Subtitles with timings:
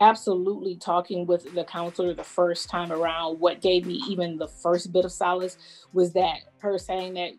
[0.00, 3.40] absolutely talking with the counselor the first time around.
[3.40, 5.56] What gave me even the first bit of solace
[5.92, 7.32] was that her saying that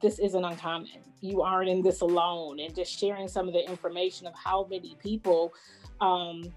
[0.00, 0.90] this isn't uncommon.
[1.20, 4.96] You aren't in this alone and just sharing some of the information of how many
[5.02, 5.52] people
[6.00, 6.52] um,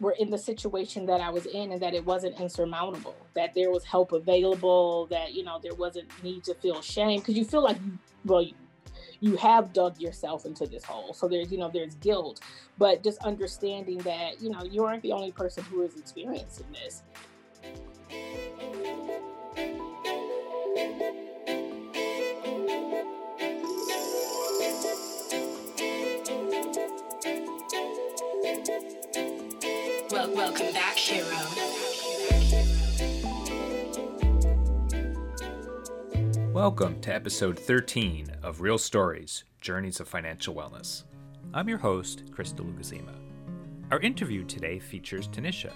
[0.00, 3.70] were in the situation that i was in and that it wasn't insurmountable that there
[3.70, 7.62] was help available that you know there wasn't need to feel shame because you feel
[7.62, 7.76] like
[8.24, 8.44] well
[9.20, 11.12] you, have dug yourself into this hole.
[11.14, 12.40] So there's, you know, there's guilt,
[12.78, 17.02] but just understanding that, you know, you aren't the only person who is experiencing this.
[30.34, 32.55] Welcome back, hero.
[36.56, 41.02] Welcome to episode 13 of Real Stories Journeys of Financial Wellness.
[41.52, 43.14] I'm your host, Chris DeLucasima.
[43.90, 45.74] Our interview today features Tanisha.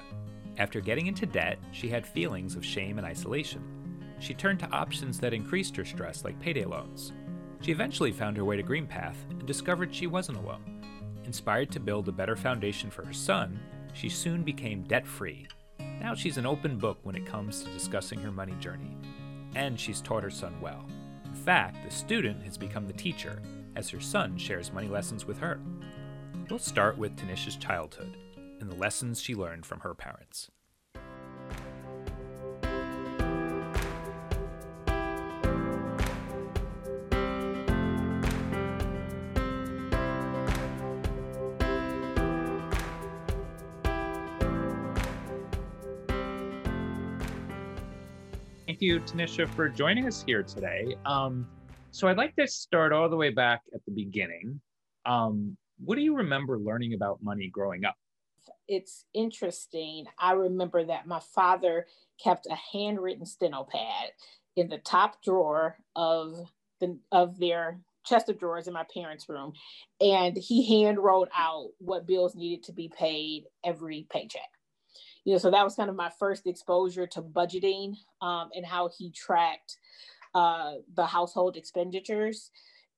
[0.57, 3.63] After getting into debt, she had feelings of shame and isolation.
[4.21, 7.13] She turned to options that increased her stress, like payday loans.
[7.61, 10.83] She eventually found her way to GreenPath and discovered she wasn't alone.
[11.27, 13.61] Inspired to build a better foundation for her son,
[13.93, 15.47] she soon became debt free.
[16.01, 18.97] Now she's an open book when it comes to discussing her money journey
[19.55, 20.87] and she's taught her son well.
[21.25, 23.41] In fact, the student has become the teacher,
[23.77, 25.61] as her son shares money lessons with her.
[26.49, 28.17] We'll start with Tanisha's childhood
[28.61, 30.51] and the lessons she learned from her parents.
[48.81, 50.97] Thank you, Tanisha, for joining us here today.
[51.05, 51.47] Um,
[51.91, 54.59] so I'd like to start all the way back at the beginning.
[55.05, 57.95] Um, what do you remember learning about money growing up?
[58.69, 60.07] It's interesting.
[60.19, 61.87] I remember that my father
[62.23, 64.13] kept a handwritten steno pad
[64.57, 66.49] in the top drawer of
[66.81, 69.53] the of their chest of drawers in my parents' room,
[70.01, 74.49] and he hand wrote out what bills needed to be paid every paycheck
[75.25, 78.91] you know, so that was kind of my first exposure to budgeting um, and how
[78.97, 79.77] he tracked
[80.35, 82.51] uh, the household expenditures.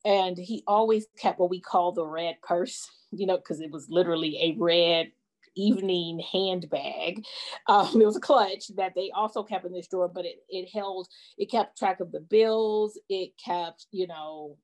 [0.04, 3.88] And he always kept what we call the red purse, you know, because it was
[3.88, 5.12] literally a red
[5.54, 7.24] evening handbag.
[7.68, 10.68] Um, it was a clutch that they also kept in this drawer, but it, it
[10.72, 12.98] held, it kept track of the bills.
[13.08, 14.56] It kept, you know,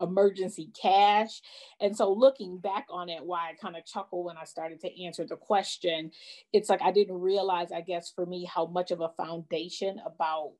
[0.00, 1.40] emergency cash.
[1.80, 5.04] And so looking back on it, why I kind of chuckle when I started to
[5.04, 6.10] answer the question,
[6.52, 10.52] it's like I didn't realize, I guess, for me, how much of a foundation about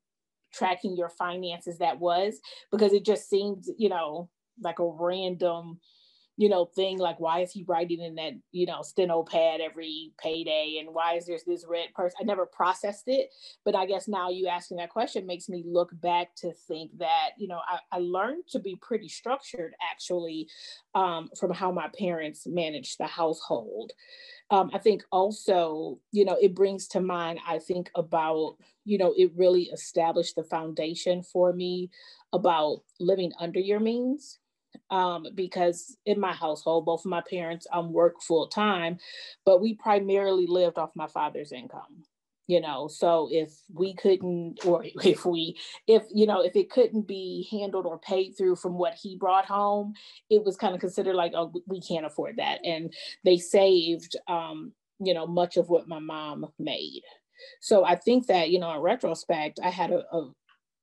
[0.53, 2.41] tracking your finances that was,
[2.71, 4.29] because it just seemed, you know,
[4.63, 5.79] like a random
[6.41, 10.15] you know, thing like why is he writing in that, you know, steno pad every
[10.19, 12.17] payday and why is there this red person?
[12.19, 13.29] I never processed it,
[13.63, 17.33] but I guess now you asking that question makes me look back to think that,
[17.37, 20.49] you know, I, I learned to be pretty structured actually
[20.95, 23.93] um, from how my parents managed the household.
[24.51, 28.57] Um, I think also, you know, it brings to mind, I think about,
[28.87, 31.91] you know, it really established the foundation for me
[32.33, 34.39] about living under your means
[34.91, 38.99] um, because in my household, both of my parents um, work full time,
[39.45, 42.05] but we primarily lived off my father's income.
[42.47, 47.07] You know, so if we couldn't, or if we, if you know, if it couldn't
[47.07, 49.95] be handled or paid through from what he brought home,
[50.29, 52.93] it was kind of considered like, oh, we can't afford that, and
[53.25, 57.03] they saved, um, you know, much of what my mom made.
[57.61, 60.31] So I think that you know, in retrospect, I had a, a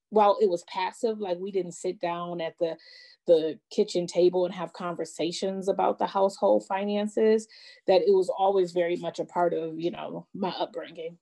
[0.09, 2.77] while it was passive, like we didn't sit down at the
[3.25, 7.45] the kitchen table and have conversations about the household finances
[7.85, 11.17] that it was always very much a part of you know my upbringing.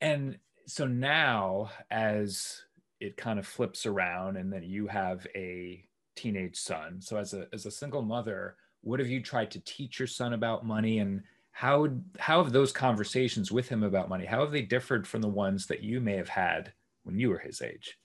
[0.00, 2.62] And so now as
[3.00, 5.84] it kind of flips around and then you have a
[6.16, 9.98] teenage son so as a as a single mother what have you tried to teach
[9.98, 11.22] your son about money and
[11.56, 11.88] how
[12.18, 15.66] how have those conversations with him about money how have they differed from the ones
[15.66, 16.70] that you may have had
[17.04, 17.96] when you were his age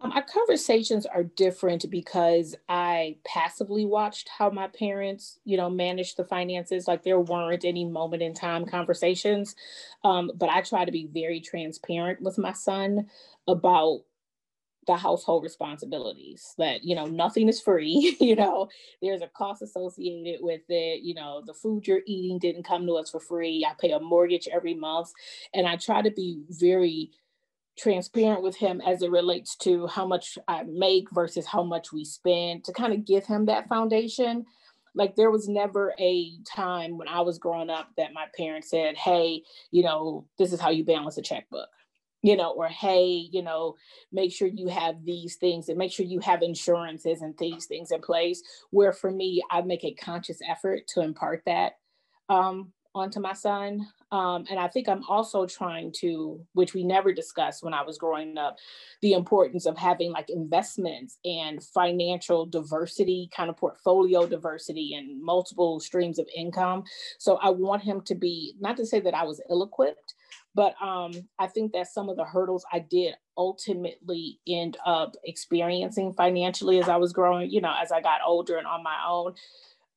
[0.00, 6.16] um, our conversations are different because I passively watched how my parents, you know, managed
[6.16, 6.88] the finances.
[6.88, 9.54] Like there weren't any moment in time conversations,
[10.02, 13.08] um, but I try to be very transparent with my son
[13.46, 14.00] about
[14.86, 18.68] the household responsibilities that you know nothing is free you know
[19.02, 22.94] there's a cost associated with it you know the food you're eating didn't come to
[22.94, 25.12] us for free i pay a mortgage every month
[25.52, 27.10] and i try to be very
[27.80, 32.04] transparent with him as it relates to how much I make versus how much we
[32.04, 34.44] spend to kind of give him that foundation.
[34.96, 38.96] like there was never a time when I was growing up that my parents said,
[38.96, 41.68] "Hey, you know, this is how you balance a checkbook."
[42.22, 43.76] You know, or hey, you know,
[44.12, 47.90] make sure you have these things and make sure you have insurances and these things
[47.92, 48.42] in place.
[48.70, 51.78] Where for me, I make a conscious effort to impart that
[52.28, 53.86] um, onto my son.
[54.12, 57.96] Um, and I think I'm also trying to, which we never discussed when I was
[57.96, 58.58] growing up,
[59.02, 65.78] the importance of having like investments and financial diversity, kind of portfolio diversity and multiple
[65.78, 66.82] streams of income.
[67.18, 70.14] So I want him to be, not to say that I was ill equipped,
[70.54, 76.12] but um, I think that some of the hurdles I did ultimately end up experiencing
[76.14, 79.34] financially as I was growing, you know, as I got older and on my own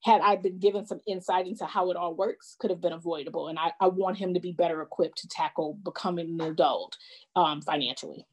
[0.04, 3.48] had I been given some insight into how it all works, could have been avoidable.
[3.48, 6.98] And I, I want him to be better equipped to tackle becoming an adult
[7.38, 8.28] um, financially.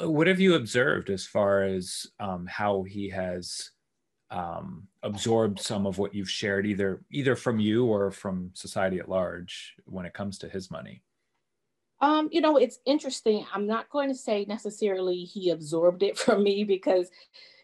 [0.00, 3.70] What have you observed as far as um, how he has
[4.30, 9.08] um, absorbed some of what you've shared, either either from you or from society at
[9.08, 11.03] large, when it comes to his money?
[12.00, 13.46] Um, you know, it's interesting.
[13.52, 17.10] I'm not going to say necessarily he absorbed it from me because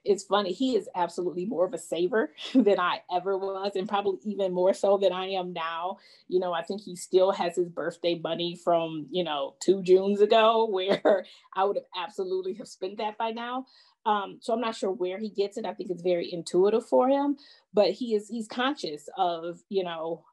[0.04, 0.52] it's funny.
[0.52, 4.72] He is absolutely more of a saver than I ever was, and probably even more
[4.72, 5.98] so than I am now.
[6.28, 10.20] You know, I think he still has his birthday money from, you know, two Junes
[10.20, 11.24] ago, where
[11.54, 13.66] I would have absolutely have spent that by now.
[14.06, 15.66] Um, so I'm not sure where he gets it.
[15.66, 17.36] I think it's very intuitive for him,
[17.74, 20.24] but he is he's conscious of, you know,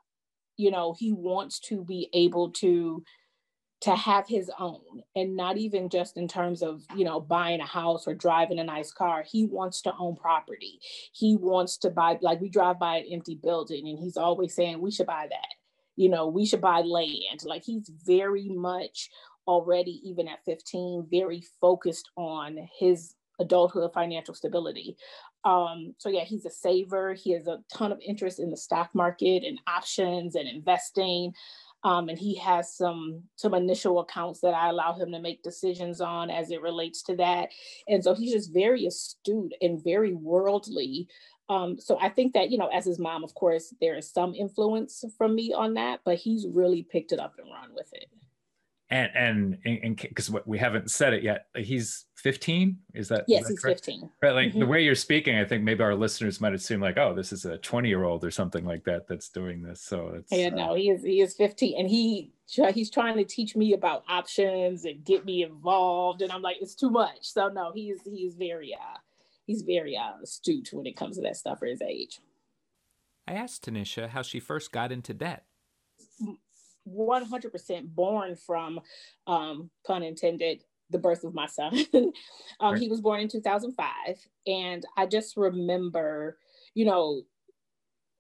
[0.56, 3.04] you know, he wants to be able to
[3.82, 7.66] to have his own and not even just in terms of you know buying a
[7.66, 9.24] house or driving a nice car.
[9.30, 10.80] He wants to own property.
[11.14, 14.82] He wants to buy like we drive by an empty building and he's always saying
[14.82, 15.48] we should buy that.
[15.96, 17.44] You know we should buy land.
[17.46, 19.10] Like he's very much
[19.48, 24.98] already even at 15 very focused on his adulthood financial stability.
[25.46, 27.14] Um, so yeah he's a saver.
[27.14, 31.34] He has a ton of interest in the stock market and options and investing
[31.84, 36.02] um, and he has some some initial accounts that I allow him to make decisions
[36.02, 37.50] on as it relates to that.
[37.88, 41.08] And so he's just very astute and very worldly.
[41.50, 44.34] Um, so I think that you know, as his mom, of course, there is some
[44.34, 48.10] influence from me on that, but he's really picked it up and run with it
[48.90, 53.48] and and and because we haven't said it yet he's 15 is that yes is
[53.48, 53.86] that he's correct?
[53.86, 54.60] 15 right like mm-hmm.
[54.60, 57.44] the way you're speaking i think maybe our listeners might assume like oh this is
[57.46, 60.56] a 20 year old or something like that that's doing this so it's yeah uh,
[60.56, 62.32] no he is he is 15 and he
[62.74, 66.76] he's trying to teach me about options and get me involved and i'm like it's
[66.76, 67.18] too much.
[67.22, 68.98] So no he's he's very uh
[69.46, 72.20] he's very uh astute when it comes to that stuff for his age.
[73.28, 75.46] I asked tanisha how she first got into debt
[76.88, 78.80] 100% born from,
[79.28, 81.74] um, pun intended, the birth of my son.
[81.94, 82.14] um,
[82.62, 82.82] right.
[82.82, 83.88] He was born in 2005.
[84.46, 86.38] And I just remember,
[86.74, 87.24] you know,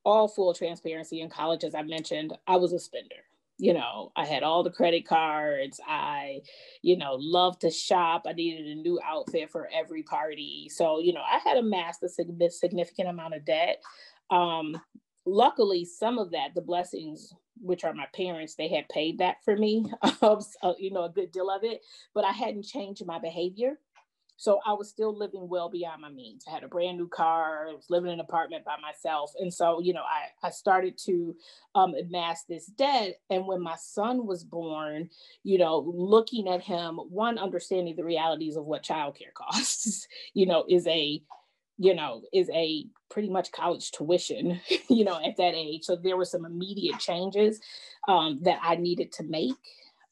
[0.03, 3.15] all full transparency in college, as I mentioned, I was a spender.
[3.59, 5.79] You know, I had all the credit cards.
[5.85, 6.41] I,
[6.83, 8.23] you know, loved to shop.
[8.27, 10.69] I needed a new outfit for every party.
[10.71, 13.81] So, you know, I had amassed a significant amount of debt.
[14.29, 14.79] Um,
[15.27, 19.57] luckily, some of that, the blessings which are my parents, they had paid that for
[19.57, 19.85] me,
[20.21, 20.41] uh,
[20.77, 21.81] you know, a good deal of it,
[22.13, 23.79] but I hadn't changed my behavior.
[24.39, 26.45] So I was still living well beyond my means.
[26.47, 29.31] I had a brand new car, I was living in an apartment by myself.
[29.39, 31.35] And so, you know, I, I started to
[31.73, 33.19] um, amass this debt.
[33.31, 35.09] And when my son was born,
[35.43, 40.65] you know, looking at him, one, understanding the realities of what childcare costs, you know,
[40.69, 41.21] is a
[41.77, 44.59] you know, is a pretty much college tuition,
[44.89, 45.83] you know, at that age.
[45.83, 47.59] So there were some immediate changes
[48.07, 49.55] um, that I needed to make.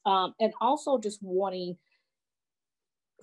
[0.04, 1.76] Um, and also just wanting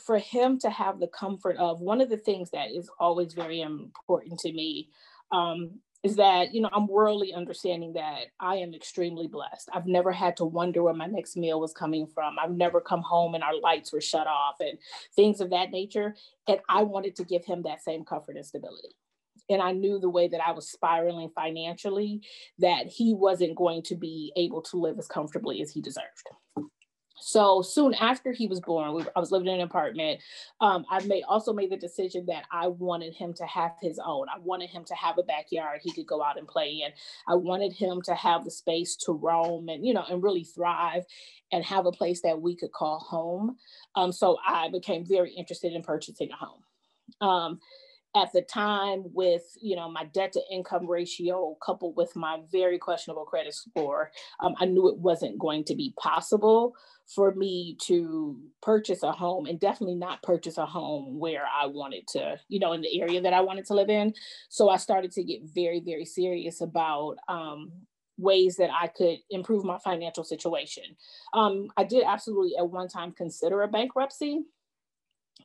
[0.05, 3.61] for him to have the comfort of one of the things that is always very
[3.61, 4.89] important to me
[5.31, 10.11] um, is that you know i'm worldly understanding that i am extremely blessed i've never
[10.11, 13.43] had to wonder where my next meal was coming from i've never come home and
[13.43, 14.77] our lights were shut off and
[15.15, 16.13] things of that nature
[16.47, 18.89] and i wanted to give him that same comfort and stability
[19.49, 22.21] and i knew the way that i was spiraling financially
[22.59, 26.29] that he wasn't going to be able to live as comfortably as he deserved
[27.23, 30.19] so soon after he was born, we, I was living in an apartment.
[30.59, 34.27] Um, I made also made the decision that I wanted him to have his own.
[34.27, 36.91] I wanted him to have a backyard he could go out and play in.
[37.27, 41.05] I wanted him to have the space to roam and you know and really thrive,
[41.51, 43.55] and have a place that we could call home.
[43.95, 46.63] Um, so I became very interested in purchasing a home.
[47.21, 47.59] Um,
[48.15, 52.77] at the time with you know my debt to income ratio coupled with my very
[52.77, 56.73] questionable credit score um, i knew it wasn't going to be possible
[57.13, 62.05] for me to purchase a home and definitely not purchase a home where i wanted
[62.07, 64.13] to you know in the area that i wanted to live in.
[64.49, 67.71] So i started to get very very serious about um,
[68.17, 70.83] ways that i could improve my financial situation.
[71.33, 74.43] Um, i did absolutely at one time consider a bankruptcy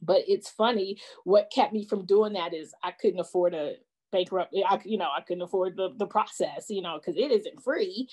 [0.02, 3.74] but it's funny what kept me from doing that is i couldn't afford a
[4.10, 7.62] bankrupt i you know i couldn't afford the, the process you know because it isn't
[7.62, 8.08] free.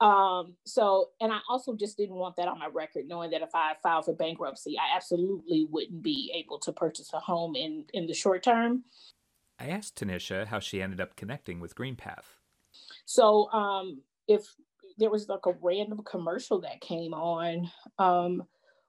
[0.00, 3.54] Um so and i also just didn't want that on my record knowing that if
[3.54, 8.06] i filed for bankruptcy i absolutely wouldn't be able to purchase a home in in
[8.06, 8.84] the short term.
[9.58, 12.24] I asked tanisha how she ended up connecting with GreenPath
[13.06, 14.54] so um if
[14.98, 18.42] there was like a random commercial that came on um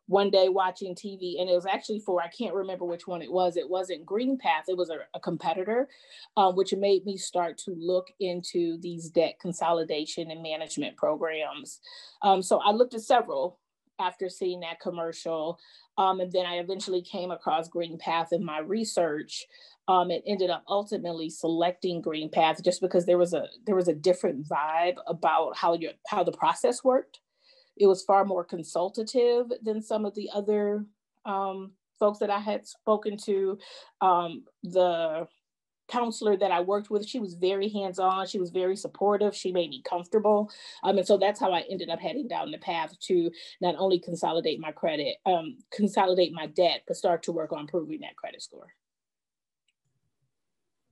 [0.08, 3.32] one day watching TV, and it was actually for I can't remember which one it
[3.32, 3.58] was.
[3.58, 5.88] It wasn't GreenPath; it was a, a competitor,
[6.36, 11.82] um, which made me start to look into these debt consolidation and management programs.
[12.22, 13.60] Um, so I looked at several
[14.00, 15.60] after seeing that commercial,
[15.98, 19.46] um, and then I eventually came across GreenPath in my research.
[19.90, 23.94] Um, and ended up ultimately selecting GreenPath just because there was a there was a
[23.94, 27.22] different vibe about how your how the process worked
[27.80, 30.86] it was far more consultative than some of the other
[31.26, 33.58] um, folks that I had spoken to.
[34.02, 35.28] Um, the
[35.88, 38.28] counselor that I worked with, she was very hands on.
[38.28, 39.36] She was very supportive.
[39.36, 40.52] She made me comfortable.
[40.84, 43.32] Um, and so that's how I ended up heading down the path to
[43.62, 48.02] not only consolidate my credit, um, consolidate my debt, but start to work on improving
[48.02, 48.68] that credit score.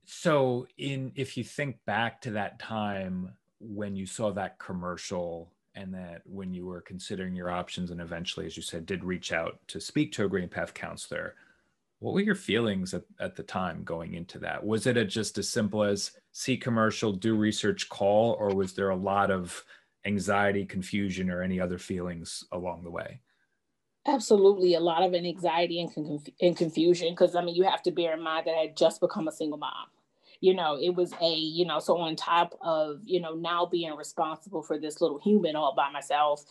[0.08, 5.94] So, in if you think back to that time when you saw that commercial and
[5.94, 9.60] that when you were considering your options and eventually as you said did reach out
[9.68, 11.34] to speak to a GreenPath counselor
[11.98, 14.64] what were your feelings at, at the time going into that?
[14.64, 18.90] Was it a, just as simple as see commercial do research call or was there
[18.90, 19.64] a lot of
[20.04, 23.20] anxiety confusion or any other feelings along the way?
[24.06, 27.90] Absolutely a lot of anxiety and, conf- and confusion because i mean you have to
[27.90, 29.86] bear in mind that i had just become a single mom
[30.40, 33.94] you know it was a you know so on top of you know now being
[33.94, 36.44] responsible for this little human all by myself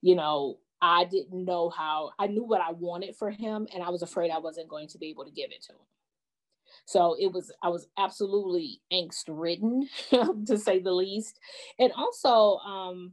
[0.00, 3.88] you know i didn't know how i knew what i wanted for him and i
[3.88, 5.78] was afraid i wasn't going to be able to give it to him.
[6.84, 9.88] So it was i was absolutely angst ridden
[10.46, 11.38] to say the least.
[11.78, 13.12] And also um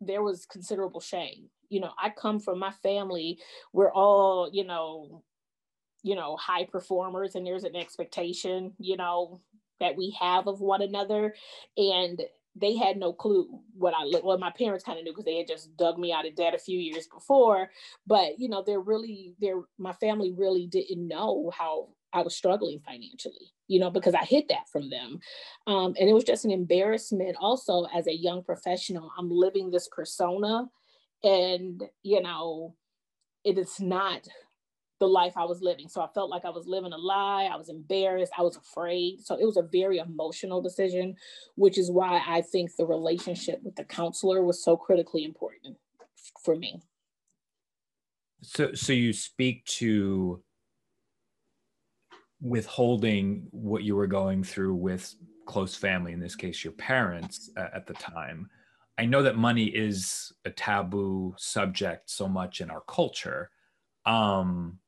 [0.00, 1.50] there was considerable shame.
[1.68, 3.38] You know i come from my family
[3.72, 5.22] we're all you know
[6.02, 9.40] you know high performers and there's an expectation you know
[9.80, 11.34] that we have of one another
[11.76, 12.22] and
[12.56, 14.24] they had no clue what I look.
[14.24, 16.54] Well, my parents kind of knew because they had just dug me out of debt
[16.54, 17.70] a few years before.
[18.06, 22.80] But you know, they're really, they're my family really didn't know how I was struggling
[22.80, 23.52] financially.
[23.68, 25.20] You know, because I hid that from them,
[25.68, 27.36] um, and it was just an embarrassment.
[27.40, 30.68] Also, as a young professional, I'm living this persona,
[31.22, 32.74] and you know,
[33.44, 34.26] it is not
[35.00, 35.88] the life I was living.
[35.88, 37.48] So I felt like I was living a lie.
[37.52, 38.32] I was embarrassed.
[38.38, 39.20] I was afraid.
[39.20, 41.16] So it was a very emotional decision,
[41.56, 45.76] which is why I think the relationship with the counselor was so critically important
[46.44, 46.80] for me.
[48.42, 50.42] So, so you speak to
[52.40, 55.14] withholding what you were going through with
[55.46, 58.48] close family, in this case, your parents uh, at the time.
[58.98, 63.50] I know that money is a taboo subject so much in our culture.
[64.04, 64.78] Um,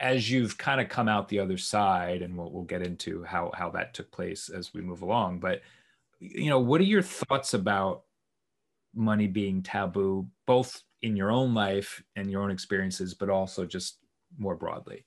[0.00, 3.50] as you've kind of come out the other side, and we'll, we'll get into how
[3.54, 5.38] how that took place as we move along.
[5.38, 5.62] But
[6.18, 8.02] you know, what are your thoughts about
[8.94, 13.98] money being taboo, both in your own life and your own experiences, but also just
[14.38, 15.04] more broadly?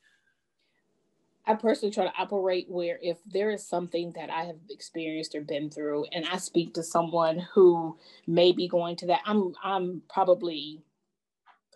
[1.46, 5.42] I personally try to operate where if there is something that I have experienced or
[5.42, 10.04] been through, and I speak to someone who may be going to that, I'm I'm
[10.10, 10.84] probably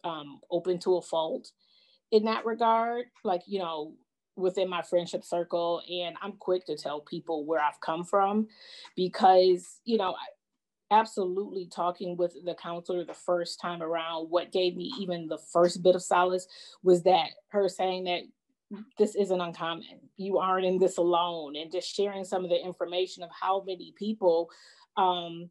[0.03, 1.51] um, open to a fault
[2.13, 3.95] in that regard, like, you know,
[4.35, 5.81] within my friendship circle.
[5.89, 8.47] And I'm quick to tell people where I've come from
[8.95, 10.15] because, you know,
[10.91, 15.81] absolutely talking with the counselor the first time around, what gave me even the first
[15.81, 16.47] bit of solace
[16.83, 18.21] was that her saying that
[18.99, 19.99] this isn't uncommon.
[20.15, 21.55] You aren't in this alone.
[21.55, 24.51] And just sharing some of the information of how many people
[24.97, 25.49] um,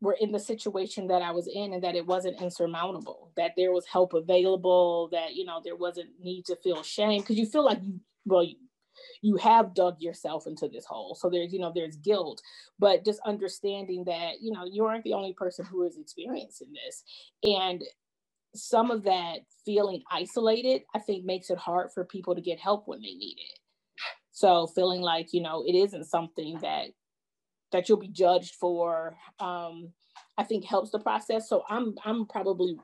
[0.00, 3.72] were in the situation that I was in and that it wasn't insurmountable, that there
[3.72, 7.64] was help available, that, you know, there wasn't need to feel shame because you feel
[7.64, 8.56] like you, well, you,
[9.22, 11.16] you have dug yourself into this hole.
[11.18, 12.42] So there's, you know, there's guilt,
[12.78, 17.02] but just understanding that, you know, you aren't the only person who is experiencing this.
[17.42, 17.82] And
[18.54, 22.86] some of that feeling isolated, I think makes it hard for people to get help
[22.86, 23.58] when they need it.
[24.30, 26.88] So feeling like, you know, it isn't something that
[27.74, 29.92] that you'll be judged for, um,
[30.38, 31.48] I think helps the process.
[31.48, 32.78] So I'm I'm probably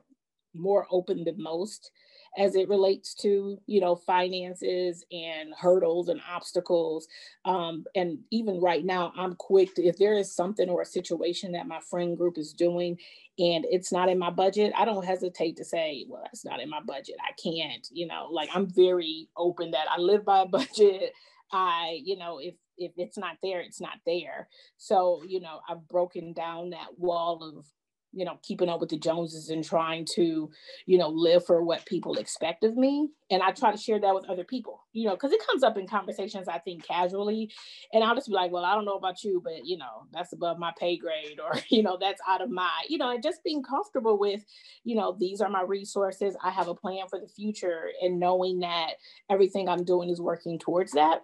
[0.53, 1.91] more open than most
[2.37, 7.07] as it relates to you know finances and hurdles and obstacles.
[7.45, 11.53] Um, and even right now i'm quick to, if there is something or a situation
[11.53, 12.97] that my friend group is doing
[13.39, 16.69] and it's not in my budget i don't hesitate to say well that's not in
[16.69, 17.15] my budget.
[17.21, 21.13] I can't you know like i'm very open that i live by a budget.
[21.51, 24.47] I you know if if it's not there it's not there
[24.77, 27.65] so you know i've broken down that wall of
[28.13, 30.49] you know, keeping up with the Joneses and trying to,
[30.85, 33.09] you know, live for what people expect of me.
[33.29, 35.77] And I try to share that with other people, you know, because it comes up
[35.77, 37.51] in conversations, I think, casually.
[37.93, 40.33] And I'll just be like, well, I don't know about you, but, you know, that's
[40.33, 43.43] above my pay grade or, you know, that's out of my, you know, and just
[43.43, 44.43] being comfortable with,
[44.83, 46.35] you know, these are my resources.
[46.43, 48.93] I have a plan for the future and knowing that
[49.29, 51.23] everything I'm doing is working towards that.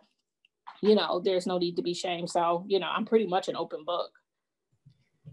[0.81, 2.29] You know, there's no need to be shamed.
[2.29, 4.12] So, you know, I'm pretty much an open book.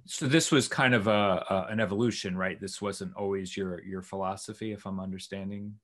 [0.07, 2.61] So this was kind of a, a, an evolution right?
[2.61, 5.75] This wasn't always your your philosophy if i'm understanding?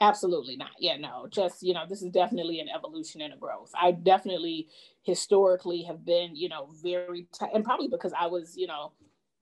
[0.00, 0.72] Absolutely not.
[0.78, 3.70] Yeah no just you know this is definitely an evolution and a growth.
[3.80, 4.68] I definitely
[5.02, 8.92] historically have been you know very t- and probably because i was you know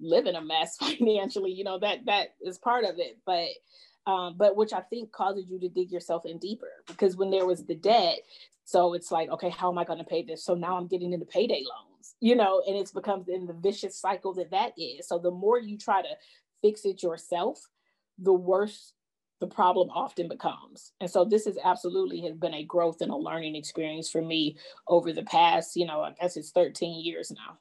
[0.00, 3.18] living a mess financially you know that that is part of it.
[3.26, 3.48] But
[4.06, 7.46] um, but which I think causes you to dig yourself in deeper because when there
[7.46, 8.20] was the debt,
[8.70, 10.44] so it's like, okay, how am I going to pay this?
[10.44, 14.00] So now I'm getting into payday loans, you know, and it's becomes in the vicious
[14.00, 15.08] cycle that that is.
[15.08, 16.08] So the more you try to
[16.62, 17.60] fix it yourself,
[18.18, 18.92] the worse
[19.40, 20.92] the problem often becomes.
[21.00, 24.56] And so this is absolutely has been a growth and a learning experience for me
[24.86, 27.58] over the past, you know, I guess it's 13 years now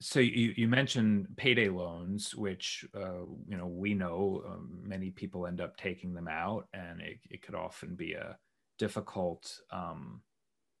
[0.00, 5.46] so you, you mentioned payday loans which uh, you know we know um, many people
[5.46, 8.36] end up taking them out and it, it could often be a
[8.84, 10.20] difficult um,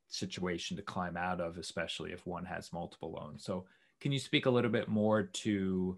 [0.08, 3.42] situation to climb out of especially if one has multiple loans.
[3.44, 3.64] So
[3.98, 5.96] can you speak a little bit more to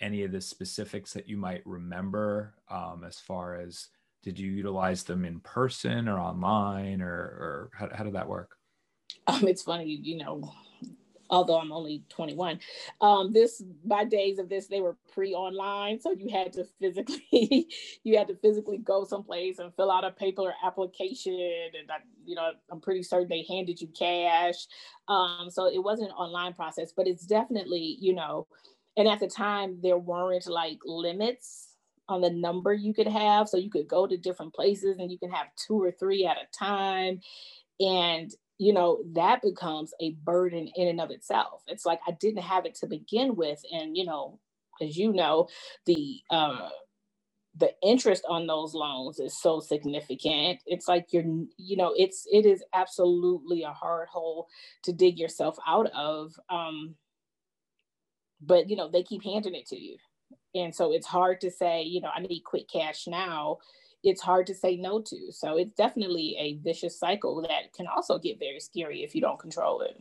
[0.00, 3.86] any of the specifics that you might remember um, as far as
[4.24, 8.56] did you utilize them in person or online or, or how, how did that work?
[9.28, 10.52] Um, it's funny you know
[11.34, 12.60] although I'm only 21.
[13.00, 17.68] Um, this by days of this, they were pre-online, so you had to physically,
[18.04, 21.34] you had to physically go someplace and fill out a paper application,
[21.78, 24.66] and I, you know, I'm pretty certain they handed you cash.
[25.08, 28.46] Um, so it wasn't an online process, but it's definitely, you know,
[28.96, 31.68] and at the time there weren't like limits
[32.08, 35.18] on the number you could have, so you could go to different places and you
[35.18, 37.20] can have two or three at a time
[37.80, 41.62] and you know that becomes a burden in and of itself.
[41.68, 44.38] It's like i didn't have it to begin with and you know
[44.82, 45.48] as you know
[45.86, 46.68] the uh
[47.56, 50.60] the interest on those loans is so significant.
[50.66, 51.24] It's like you're
[51.58, 54.48] you know it's it is absolutely a hard hole
[54.84, 56.96] to dig yourself out of um
[58.42, 59.98] but you know they keep handing it to you.
[60.54, 63.58] And so it's hard to say you know i need quick cash now
[64.04, 65.32] it's hard to say no to.
[65.32, 69.38] So it's definitely a vicious cycle that can also get very scary if you don't
[69.38, 69.98] control it.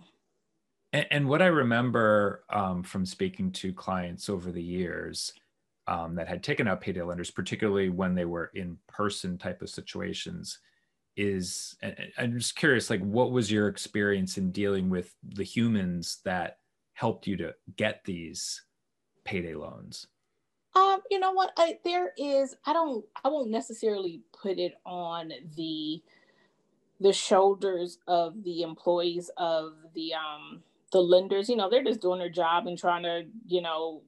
[0.91, 5.33] And, and what I remember um, from speaking to clients over the years
[5.87, 9.69] um, that had taken out payday lenders, particularly when they were in person type of
[9.69, 10.59] situations,
[11.15, 11.75] is
[12.17, 16.57] I'm just curious, like, what was your experience in dealing with the humans that
[16.93, 18.63] helped you to get these
[19.23, 20.07] payday loans?
[21.11, 21.51] You know what?
[21.57, 22.55] I, there is.
[22.65, 23.05] I don't.
[23.23, 26.01] I won't necessarily put it on the
[26.99, 31.49] the shoulders of the employees of the um the lenders.
[31.49, 33.23] You know, they're just doing their job and trying to.
[33.47, 34.03] You know,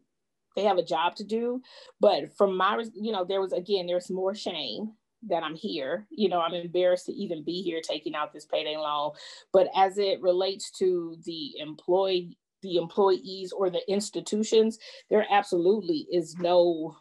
[0.55, 1.61] they have a job to do.
[1.99, 4.93] But from my, you know, there was again, there's more shame
[5.27, 6.07] that I'm here.
[6.11, 9.11] You know, I'm embarrassed to even be here taking out this payday loan.
[9.53, 16.35] But as it relates to the employee the employees or the institutions, there absolutely is
[16.37, 16.97] no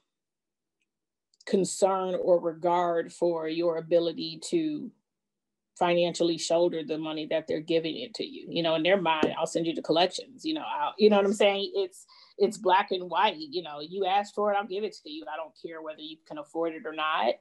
[1.46, 4.90] concern or regard for your ability to
[5.78, 8.46] financially shoulder the money that they're giving it to you.
[8.48, 10.44] You know, in their mind, I'll send you the collections.
[10.44, 11.72] You know, I'll, you know what I'm saying?
[11.74, 12.06] It's
[12.38, 13.36] it's black and white.
[13.36, 15.24] You know, you ask for it, I'll give it to you.
[15.32, 17.34] I don't care whether you can afford it or not.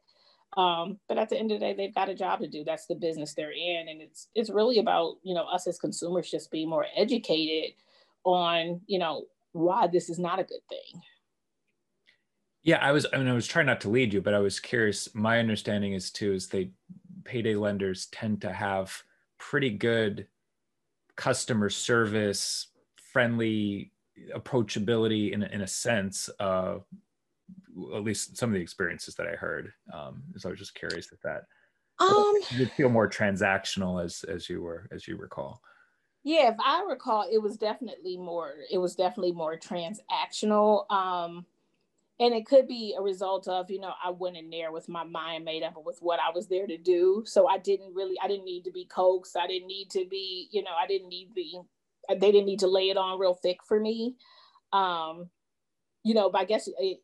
[0.55, 2.63] Um, but at the end of the day, they've got a job to do.
[2.63, 6.29] That's the business they're in, and it's it's really about you know us as consumers
[6.29, 7.73] just being more educated
[8.23, 11.01] on, you know, why this is not a good thing.
[12.63, 14.59] Yeah, I was I mean I was trying not to lead you, but I was
[14.59, 15.13] curious.
[15.13, 16.71] My understanding is too is they
[17.25, 19.03] payday lenders tend to have
[19.37, 20.27] pretty good
[21.15, 22.67] customer service,
[23.11, 23.91] friendly
[24.35, 26.79] approachability in, in a sense, uh,
[27.95, 29.73] at least some of the experiences that I heard.
[29.93, 31.45] Um, so I was just curious if that
[31.99, 35.61] Um, you feel more transactional as as you were as you recall.
[36.23, 38.53] Yeah, if I recall, it was definitely more.
[38.71, 40.89] It was definitely more transactional.
[40.89, 41.45] Um,
[42.19, 45.03] and it could be a result of you know I went in there with my
[45.03, 47.23] mind made up with what I was there to do.
[47.25, 49.35] So I didn't really, I didn't need to be coaxed.
[49.35, 52.67] I didn't need to be, you know, I didn't need the, they didn't need to
[52.67, 54.15] lay it on real thick for me.
[54.71, 55.29] Um,
[56.03, 56.99] you know, but I guess it,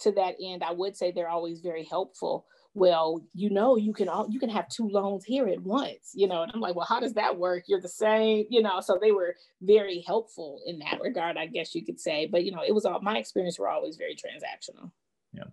[0.00, 4.08] to that end, I would say they're always very helpful well you know you can
[4.08, 6.42] all you can have two loans here at once you know?
[6.42, 7.64] And i'm like well how does that work?
[7.66, 8.80] You're the same you know?
[8.80, 12.26] So they were very helpful in that regard i guess you could say.
[12.26, 14.90] But you know it was all my experience were always very transactional.
[15.32, 15.44] Yeah.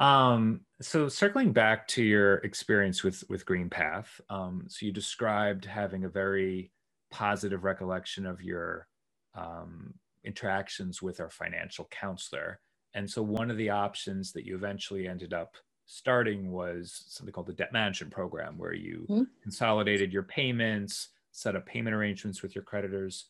[0.00, 6.04] Um so circling back to your experience with with GreenPath um so you described having
[6.04, 6.72] a very
[7.10, 8.88] positive recollection of your
[9.34, 9.94] um
[10.26, 12.60] interactions with our financial counselor.
[12.94, 17.46] And so one of the options that you eventually ended up starting was something called
[17.46, 19.22] the debt management program, where you mm-hmm.
[19.42, 23.26] consolidated your payments, set up payment arrangements with your creditors.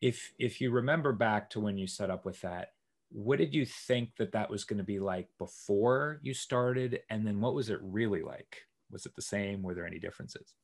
[0.00, 2.72] If if you remember back to when you set up with that,
[3.10, 7.26] what did you think that that was going to be like before you started, and
[7.26, 8.62] then what was it really like?
[8.90, 9.62] Was it the same?
[9.62, 10.54] Were there any differences?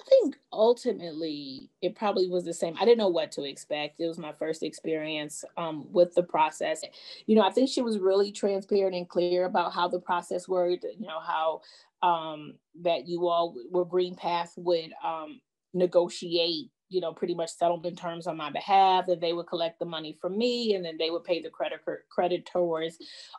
[0.00, 2.74] I think ultimately it probably was the same.
[2.78, 4.00] I didn't know what to expect.
[4.00, 6.82] It was my first experience um, with the process.
[7.26, 10.84] You know, I think she was really transparent and clear about how the process worked.
[10.98, 11.60] You know how
[12.02, 15.40] um, that you all were GreenPath would um,
[15.72, 16.70] negotiate.
[16.90, 19.06] You know, pretty much settlement terms on my behalf.
[19.06, 21.80] That they would collect the money from me, and then they would pay the credit
[22.10, 22.98] creditors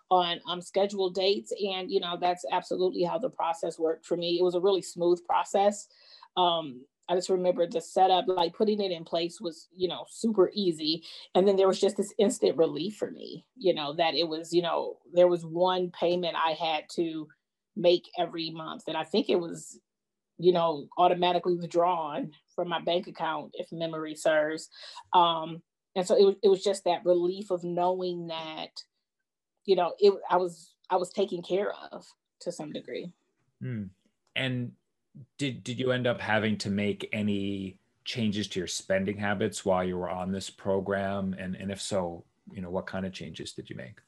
[0.10, 1.52] on um, scheduled dates.
[1.52, 4.40] And you know, that's absolutely how the process worked for me.
[4.40, 5.88] It was a really smooth process
[6.38, 10.50] um, I just remember the setup, like putting it in place was, you know, super
[10.54, 11.04] easy.
[11.36, 14.52] And then there was just this instant relief for me, you know, that it was,
[14.52, 17.28] you know, there was one payment I had to
[17.76, 18.84] make every month.
[18.88, 19.80] And I think it was,
[20.38, 24.70] you know, automatically withdrawn from my bank account, if memory serves.
[25.14, 25.62] Um,
[25.96, 28.72] and so it was, it was just that relief of knowing that,
[29.66, 32.06] you know, it, I was, I was taken care of
[32.42, 33.12] to some degree.
[33.64, 33.90] Mm.
[34.36, 34.72] And
[35.38, 39.84] did did you end up having to make any changes to your spending habits while
[39.84, 41.36] you were on this program?
[41.38, 44.00] And and if so you know what kind of changes did you make?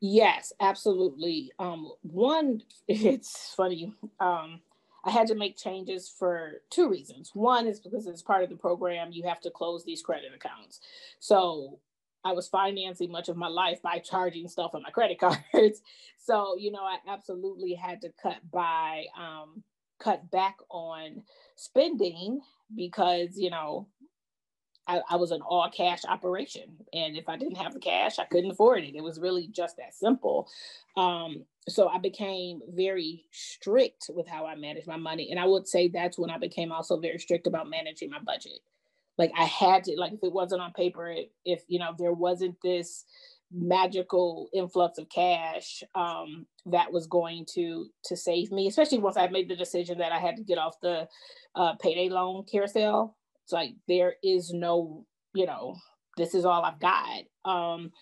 [0.00, 1.52] Yes absolutely.
[1.58, 4.60] Um one it's funny um
[5.06, 7.30] i had to make changes for two reasons.
[7.34, 10.80] One is because as part of the program you have to close these credit accounts.
[11.20, 11.78] So
[12.24, 15.20] I was financing much of my life by charging stuff on my credit
[15.52, 15.82] cards.
[16.18, 19.62] So, you know, I absolutely had to cut by um,
[19.98, 21.22] cut back on
[21.56, 22.40] spending
[22.74, 23.86] because you know
[24.86, 26.76] I, I, was an all cash operation.
[26.92, 28.94] And if i didn't have the cash i couldn't afford it.
[28.94, 30.48] It was really just that simple.
[30.96, 35.30] Um, so i became very strict with how i managed my money.
[35.30, 38.60] And i would say that's when i became also very strict about managing my budget.
[39.16, 42.56] Like i had to like if it wasn't on paper if you know there wasn't
[42.62, 43.04] this
[43.54, 49.28] magical influx of cash um, that was going to to save me, especially once I
[49.28, 51.08] made the decision that I had to get off the
[51.56, 53.16] uh, payday loan carousel.
[53.44, 55.76] It's like there is no, you know,
[56.18, 57.22] this is all I've got.
[57.46, 57.92] Um,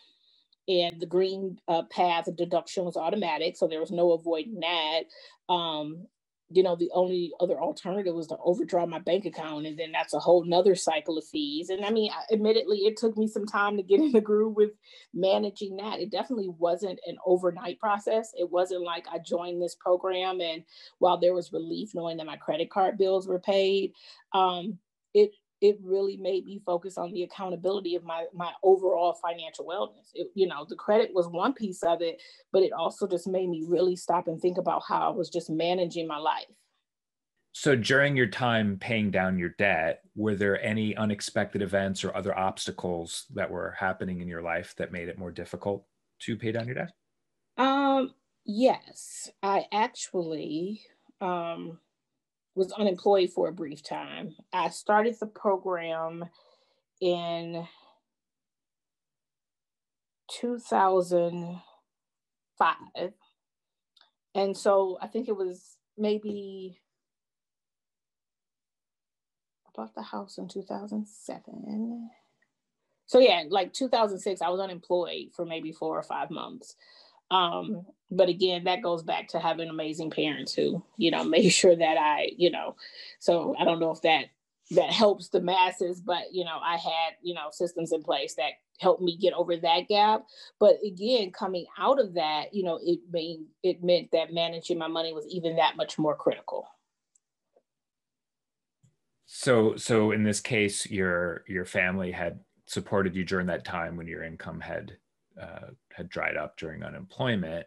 [0.68, 5.02] and the green uh, path deduction was automatic, so there was no avoiding that.
[5.52, 6.06] Um,
[6.54, 9.66] you know, the only other alternative was to overdraw my bank account.
[9.66, 11.70] And then that's a whole nother cycle of fees.
[11.70, 14.70] And I mean, admittedly, it took me some time to get in the groove with
[15.14, 16.00] managing that.
[16.00, 18.30] It definitely wasn't an overnight process.
[18.34, 20.64] It wasn't like I joined this program and
[20.98, 23.92] while there was relief knowing that my credit card bills were paid,
[24.32, 24.78] um,
[25.14, 25.32] it
[25.62, 30.10] it really made me focus on the accountability of my my overall financial wellness.
[30.12, 32.20] It, you know, the credit was one piece of it,
[32.52, 35.48] but it also just made me really stop and think about how I was just
[35.48, 36.46] managing my life.
[37.52, 42.36] So during your time paying down your debt, were there any unexpected events or other
[42.36, 45.86] obstacles that were happening in your life that made it more difficult
[46.20, 46.92] to pay down your debt?
[47.56, 50.82] Um, yes, I actually
[51.20, 51.78] um
[52.54, 54.36] was unemployed for a brief time.
[54.52, 56.26] I started the program
[57.00, 57.66] in
[60.40, 63.12] 2005.
[64.34, 66.80] And so I think it was maybe
[69.66, 72.10] I bought the house in 2007.
[73.06, 76.76] So yeah, like 2006, I was unemployed for maybe four or five months.
[77.32, 81.74] Um, but again, that goes back to having amazing parents who, you know, made sure
[81.74, 82.76] that I, you know,
[83.18, 84.26] so I don't know if that
[84.70, 88.52] that helps the masses, but you know, I had, you know, systems in place that
[88.80, 90.24] helped me get over that gap.
[90.58, 94.88] But again, coming out of that, you know, it made it meant that managing my
[94.88, 96.68] money was even that much more critical.
[99.26, 104.06] So so in this case, your your family had supported you during that time when
[104.06, 104.96] your income had
[105.40, 107.66] uh, had dried up during unemployment.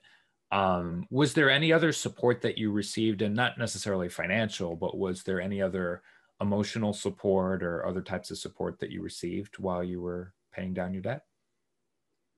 [0.51, 5.23] Um, was there any other support that you received, and not necessarily financial, but was
[5.23, 6.01] there any other
[6.41, 10.93] emotional support or other types of support that you received while you were paying down
[10.93, 11.23] your debt?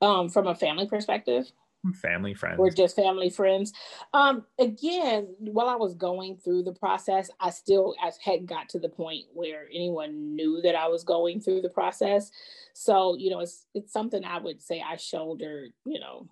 [0.01, 1.51] Um, from a family perspective,
[1.93, 2.59] family friends.
[2.59, 3.73] or just family friends.
[4.13, 8.79] Um again while i was going through the process i still I hadn't got to
[8.79, 12.31] the point where anyone knew that i was going through the process.
[12.73, 16.27] So you know it's it's something i would say i shouldered you know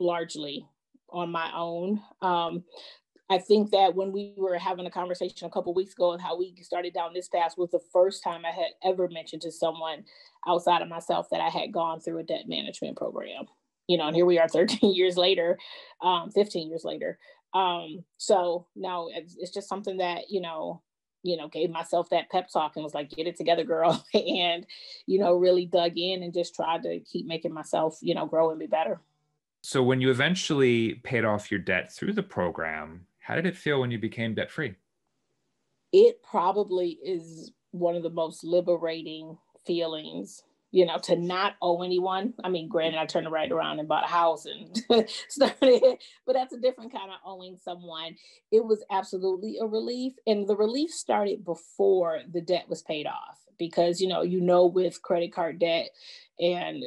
[0.00, 0.66] largely
[1.10, 2.00] on my own.
[2.20, 2.64] Um
[3.28, 6.38] I think that when we were having a conversation a couple weeks ago and how
[6.38, 10.04] we started down this path was the first time I had ever mentioned to someone
[10.46, 13.46] outside of myself that I had gone through a debt management program.
[13.88, 15.58] You know, and here we are 13 years later,
[16.02, 17.18] um, 15 years later.
[17.54, 20.82] Um, so now it's, it's just something that, you know,
[21.22, 24.04] you know, gave myself that pep talk and was like, get it together, girl.
[24.14, 24.66] and,
[25.06, 28.50] you know, really dug in and just tried to keep making myself, you know, grow
[28.50, 29.00] and be better.
[29.62, 33.80] So when you eventually paid off your debt through the program, how did it feel
[33.80, 34.76] when you became debt free?
[35.92, 40.42] It probably is one of the most liberating feelings
[40.76, 42.34] you know, to not owe anyone.
[42.44, 44.76] I mean, granted, I turned right around and bought a house and
[45.30, 48.16] started, but that's a different kind of owing someone.
[48.52, 50.12] It was absolutely a relief.
[50.26, 54.66] And the relief started before the debt was paid off because, you know, you know,
[54.66, 55.88] with credit card debt
[56.38, 56.84] and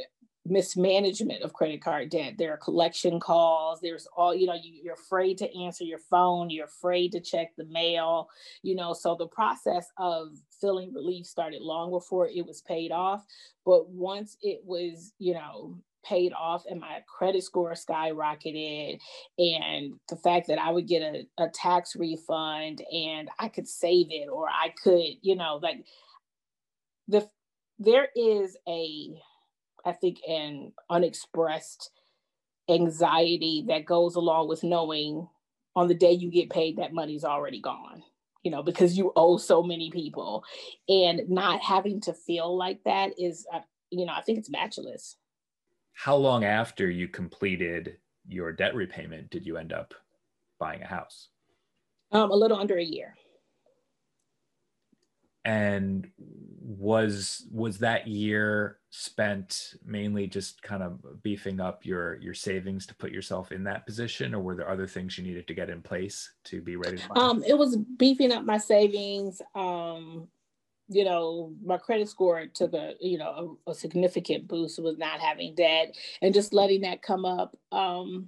[0.50, 2.36] mismanagement of credit card debt.
[2.38, 3.80] There are collection calls.
[3.82, 6.50] There's all, you know, you, you're afraid to answer your phone.
[6.50, 8.30] You're afraid to check the mail,
[8.64, 8.94] you know.
[8.94, 13.26] So the process of feeling relief started long before it was paid off.
[13.66, 19.00] But once it was, you know, paid off and my credit score skyrocketed
[19.38, 24.08] and the fact that I would get a, a tax refund and I could save
[24.10, 25.86] it or I could, you know, like
[27.08, 27.30] the
[27.80, 29.22] there is a
[29.86, 31.92] I think, an unexpressed
[32.70, 35.28] anxiety that goes along with knowing
[35.76, 38.04] on the day you get paid that money's already gone
[38.44, 40.44] you know because you owe so many people.
[40.88, 45.18] And not having to feel like that is uh, you know i think it's matchless.
[45.94, 49.94] How long after you completed your debt repayment did you end up
[50.60, 51.30] buying a house?
[52.12, 53.16] Um, a little under a year.
[55.46, 62.88] And was was that year spent mainly just kind of beefing up your your savings
[62.88, 65.70] to put yourself in that position or were there other things you needed to get
[65.70, 70.28] in place to be ready to um it was beefing up my savings um
[70.88, 75.20] you know my credit score took a you know a, a significant boost with not
[75.20, 78.28] having debt and just letting that come up um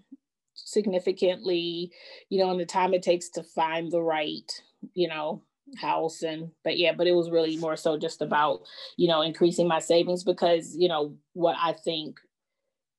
[0.53, 1.91] significantly
[2.29, 4.61] you know in the time it takes to find the right
[4.93, 5.41] you know
[5.79, 8.61] house and but yeah but it was really more so just about
[8.97, 12.19] you know increasing my savings because you know what i think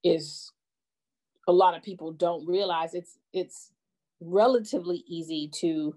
[0.03, 0.51] is
[1.47, 3.71] a lot of people don't realize it's it's
[4.21, 5.95] relatively easy to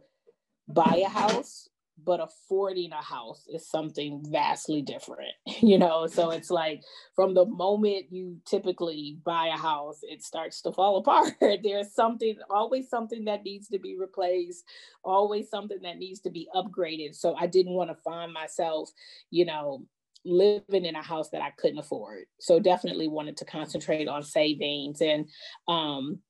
[0.69, 1.69] buy a house
[2.05, 5.33] but affording a house is something vastly different
[5.63, 6.07] you know?
[6.07, 6.83] So it's like
[7.15, 11.35] from the moment you typically buy a house it starts to fall apart.
[11.41, 14.65] There's something always something that needs to be replaced
[15.05, 17.15] always something that needs to be upgraded.
[17.15, 18.91] So i didn't want to find myself
[19.31, 19.85] you know
[20.25, 22.25] living in a house that i couldn't afford.
[22.41, 25.29] So definitely wanted to concentrate on savings and
[25.69, 26.21] um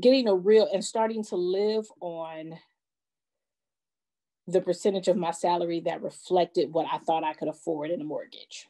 [0.00, 2.54] getting a real and starting to live on
[4.46, 8.04] the percentage of my salary that reflected what I thought I could afford in a
[8.04, 8.68] mortgage.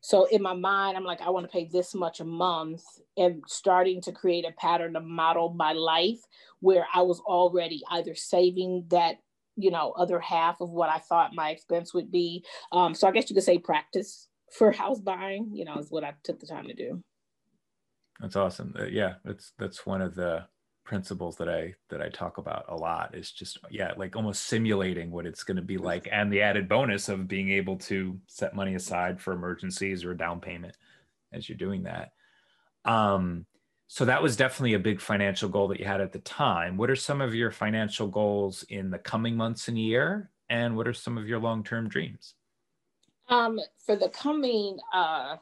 [0.00, 2.84] So in my mind, I'm like, I want to pay this much a month
[3.16, 6.20] and starting to create a pattern to model my life
[6.60, 9.16] where I was already either saving that,
[9.56, 12.44] you know, other half of what I thought my expense would be.
[12.70, 16.04] Um, so I guess you could say practice for house buying, you know, is what
[16.04, 17.02] I took the time to do.
[18.20, 18.74] That's awesome.
[18.78, 20.46] Uh, yeah, that's that's one of the
[20.86, 25.10] principles that I that I talk about a lot is just yeah like almost simulating
[25.10, 28.54] what it's going to be like and the added bonus of being able to set
[28.54, 30.76] money aside for emergencies or a down payment
[31.32, 32.12] as you're doing that.
[32.84, 33.46] Um,
[33.88, 36.76] so that was definitely a big financial goal that you had at the time.
[36.76, 40.88] What are some of your financial goals in the coming months and year and what
[40.88, 42.34] are some of your long-term dreams?
[43.28, 45.36] Um, for the coming uh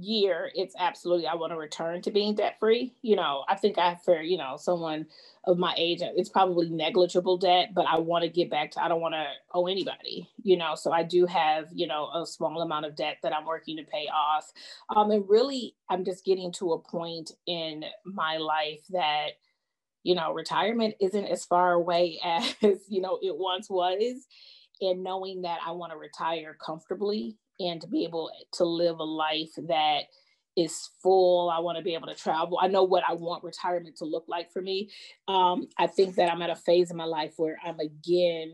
[0.00, 2.94] year, it's absolutely I want to return to being debt free.
[3.02, 5.06] You know, I think I for you know someone
[5.44, 8.88] of my age, it's probably negligible debt, but I want to get back to I
[8.88, 10.28] don't want to owe anybody.
[10.42, 13.46] You know, so I do have you know a small amount of debt that I'm
[13.46, 14.52] working to pay off,
[14.94, 19.30] um, and really I'm just getting to a point in my life that
[20.04, 22.54] you know retirement isn't as far away as
[22.88, 24.26] you know it once was
[24.80, 29.04] and knowing that I want to retire comfortably and to be able to live a
[29.04, 30.02] life that
[30.58, 31.50] is full.
[31.50, 32.58] I want to be able to travel.
[32.60, 34.90] I know what I want retirement to look like for me.
[35.28, 38.52] Um, I think that I'm at a phase in my life where I'm again,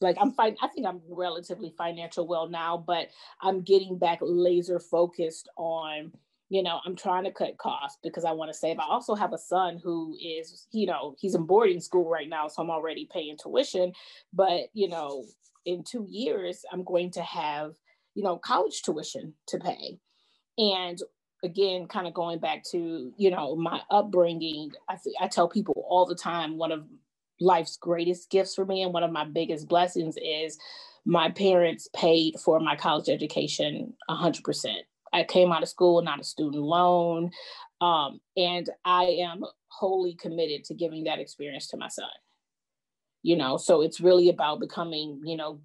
[0.00, 0.56] like I'm fine.
[0.62, 3.08] I think I'm relatively financial well now, but
[3.40, 6.12] I'm getting back laser focused on,
[6.50, 8.78] you know, I'm trying to cut costs because I want to save.
[8.78, 12.46] I also have a son who is, you know, he's in boarding school right now,
[12.46, 13.92] so I'm already paying tuition.
[14.32, 15.24] But you know,
[15.66, 17.74] in two years, I'm going to have
[18.14, 19.98] you know, college tuition to pay.
[20.58, 20.98] And
[21.44, 26.06] again, kind of going back to, you know, my upbringing, I, I tell people all
[26.06, 26.84] the time, one of
[27.40, 30.58] life's greatest gifts for me and one of my biggest blessings is
[31.04, 34.74] my parents paid for my college education 100%.
[35.12, 37.30] I came out of school, not a student loan.
[37.80, 42.06] Um, and I am wholly committed to giving that experience to my son.
[43.22, 45.60] You know, so it's really about becoming, you know,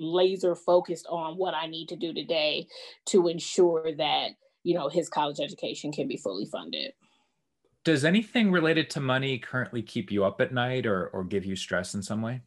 [0.00, 2.66] laser focused on what I need to do today
[3.06, 4.30] to ensure that,
[4.62, 6.92] you know, his college education can be fully funded.
[7.84, 11.56] Does anything related to money currently keep you up at night or, or give you
[11.56, 12.42] stress in some way?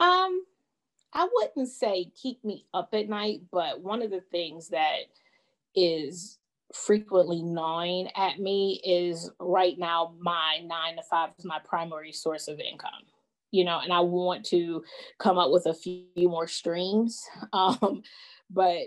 [0.00, 0.44] Um,
[1.12, 4.98] I wouldn't say keep me up at night, but one of the things that
[5.74, 6.38] is
[6.74, 12.48] frequently gnawing at me is right now my nine to five is my primary source
[12.48, 12.90] of income
[13.52, 14.82] you know, and I want to
[15.18, 17.22] come up with a few more streams.
[17.52, 18.02] Um,
[18.50, 18.78] but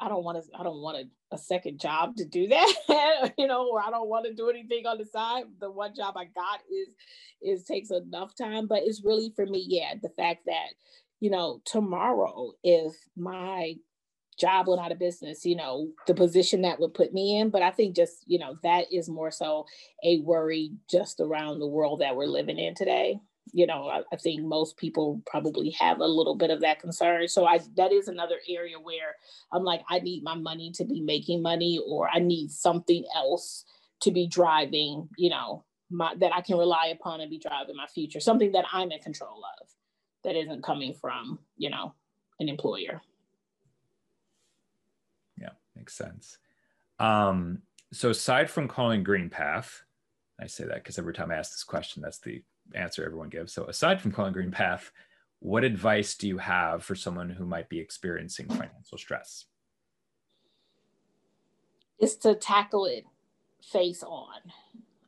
[0.00, 2.48] I don't want to, I don't want a, a second job to do
[2.88, 5.44] that, you know, or I don't want to do anything on the side.
[5.60, 6.94] The one job I got is,
[7.42, 10.68] is takes enough time, but it's really for me, yeah, the fact that,
[11.20, 13.74] you know, tomorrow, if my
[14.38, 17.50] job went out of business, you know, the position that would put me in.
[17.50, 19.66] But I think just, you know, that is more so
[20.02, 23.20] a worry just around the world that we're living in today
[23.52, 27.28] you know I, I, think most people probably have a little bit of that concern.
[27.28, 29.16] So i that is another area where
[29.52, 33.64] i'm like i need my money to be making money or i need something else
[34.00, 37.86] to be driving you know my that i can rely upon and be driving my
[37.86, 39.68] future something that i'm in control of
[40.24, 41.94] that isn't coming from you know
[42.40, 43.00] an employer.
[45.40, 46.38] Yeah makes sense.
[46.98, 49.82] Um so aside from calling GreenPath,
[50.40, 52.42] i say that because every time i ask this question that's the
[52.74, 53.52] answer everyone gives.
[53.52, 54.90] So aside from calling GreenPath,
[55.40, 59.46] what advice do you have for someone who might be experiencing financial stress?
[61.98, 63.04] Is to tackle it
[63.62, 64.40] face on.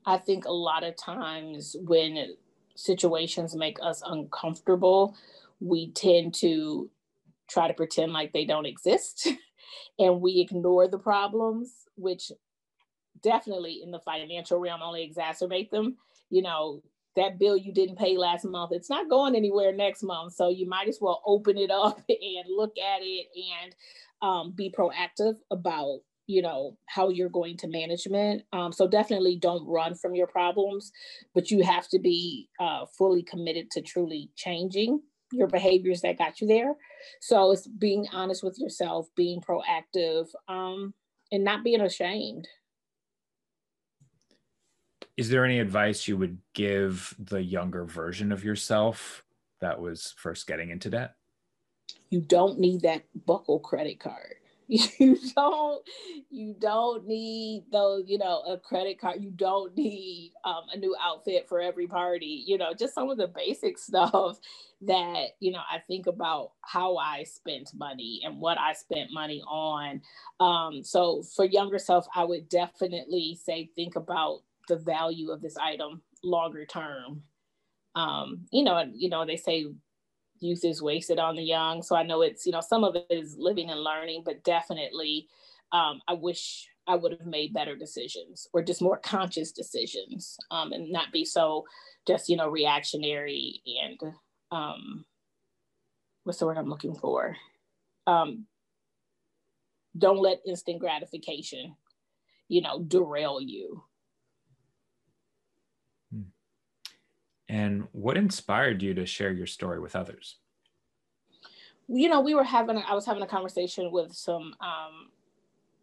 [0.04, 2.34] I think a lot of times when
[2.74, 5.16] situations make us uncomfortable,
[5.60, 6.90] we tend to
[7.48, 9.28] try to pretend like they don't exist
[9.98, 12.30] and we ignore the problems, which
[13.22, 15.96] definitely in the financial realm only exacerbate them.
[16.30, 16.82] You know,
[17.16, 20.34] that bill you didn't pay last month, it's not going anywhere next month.
[20.34, 23.26] So you might as well open it up and look at it
[23.62, 23.74] and
[24.22, 28.42] um, be proactive about you know how you're going to management.
[28.52, 30.90] Um, so definitely don't run from your problems
[31.34, 35.00] but you have to be uh, fully committed to truly changing
[35.32, 36.74] your behaviors that got you there.
[37.20, 40.94] So it's being honest with yourself being proactive um,
[41.32, 42.48] and not being ashamed
[45.16, 49.24] is there any advice you would give the younger version of yourself
[49.60, 51.14] that was first getting into debt?
[52.10, 54.34] You don't need that buckle credit card.
[54.68, 55.88] You don't
[56.28, 59.22] you don't need those, you know, a credit card.
[59.22, 62.42] You don't need um, a new outfit for every party.
[62.44, 64.38] You know, just some of the basic stuff
[64.82, 69.40] that, you know, I think about how I spent money and what I spent money
[69.46, 70.00] on.
[70.40, 75.56] Um, so for younger self, I would definitely say think about the value of this
[75.56, 77.22] item longer term.
[77.94, 79.66] Um, you know, you know, they say
[80.40, 81.82] youth is wasted on the young.
[81.82, 85.28] So I know it's, you know, some of it is living and learning, but definitely
[85.72, 90.72] um, I wish I would have made better decisions or just more conscious decisions um,
[90.72, 91.64] and not be so
[92.06, 94.12] just, you know, reactionary and
[94.52, 95.04] um,
[96.24, 97.36] what's the word I'm looking for?
[98.06, 98.46] Um,
[99.98, 101.74] don't let instant gratification,
[102.48, 103.82] you know, derail you.
[107.48, 110.36] And what inspired you to share your story with others?
[111.88, 115.10] You know, we were having, I was having a conversation with some um,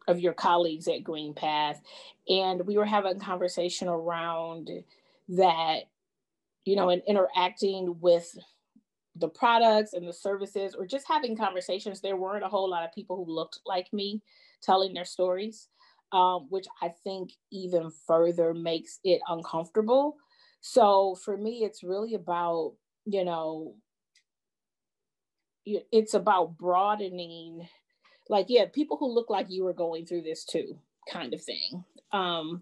[0.07, 1.80] of your colleagues at GreenPath,
[2.28, 4.70] and we were having a conversation around
[5.30, 5.84] that,
[6.66, 8.38] you know, and interacting with
[9.16, 12.01] the products and the services, or just having conversations.
[12.01, 14.22] There weren't a whole lot of people who looked like me
[14.61, 15.70] telling their stories,
[16.11, 20.18] um, which I think even further makes it uncomfortable.
[20.66, 22.74] So for me, it's really about,
[23.05, 23.76] you know,
[25.66, 27.68] it's about broadening
[28.28, 30.78] like yeah people who look like you are going through this too
[31.09, 32.61] kind of thing um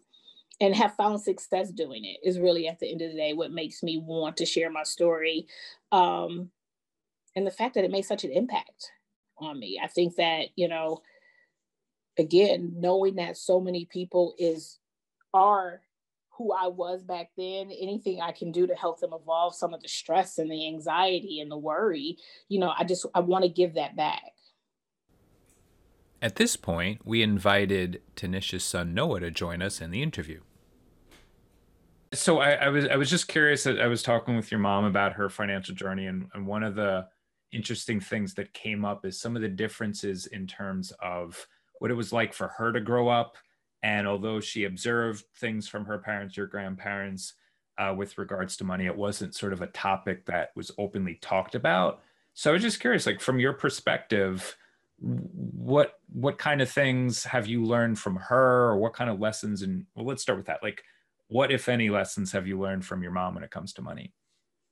[0.60, 3.52] and have found success doing it is really at the end of the day what
[3.52, 5.48] makes me want to share my story
[5.92, 6.52] um
[7.36, 8.92] and the fact that it made such an impact
[9.38, 9.80] on me.
[9.82, 11.02] I think that you know
[12.18, 14.80] again knowing that so many people is
[15.34, 15.82] are
[16.38, 19.82] who I was back then, anything I can do to help them evolve some of
[19.82, 22.18] the stress and the anxiety and the worry,
[22.48, 24.32] you know, I just I want to give that back.
[26.22, 30.42] At this point, we invited Tanisha's son Noah to join us in the interview.
[32.14, 34.86] So I, I was I was just curious that I was talking with your mom
[34.86, 37.08] about her financial journey, and, and one of the
[37.52, 41.46] interesting things that came up is some of the differences in terms of
[41.80, 43.36] what it was like for her to grow up
[43.84, 47.34] and although she observed things from her parents or grandparents
[47.78, 51.56] uh, with regards to money, it wasn't sort of a topic that was openly talked
[51.56, 52.02] about.
[52.34, 54.56] So I was just curious, like from your perspective,
[55.02, 59.64] what what kind of things have you learned from her, or what kind of lessons?
[59.64, 60.62] And well, let's start with that.
[60.62, 60.84] Like,
[61.28, 64.14] what if any lessons have you learned from your mom when it comes to money?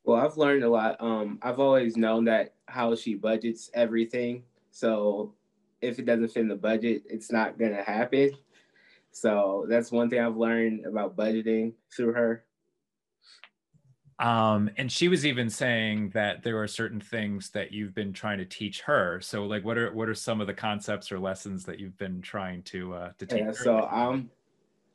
[0.03, 0.97] Well, I've learned a lot.
[0.99, 4.43] Um, I've always known that how she budgets everything.
[4.72, 5.34] So
[5.82, 8.32] if it doesn't fit in the budget, it's not gonna happen.
[9.12, 12.43] So that's one thing I've learned about budgeting through her.
[14.20, 18.38] Um, and she was even saying that there are certain things that you've been trying
[18.39, 19.22] to teach her.
[19.22, 22.22] So, like, what are what are some of the concepts or lessons that you've been
[22.22, 23.39] trying to uh, to teach?
[23.39, 24.30] Yeah, so I'm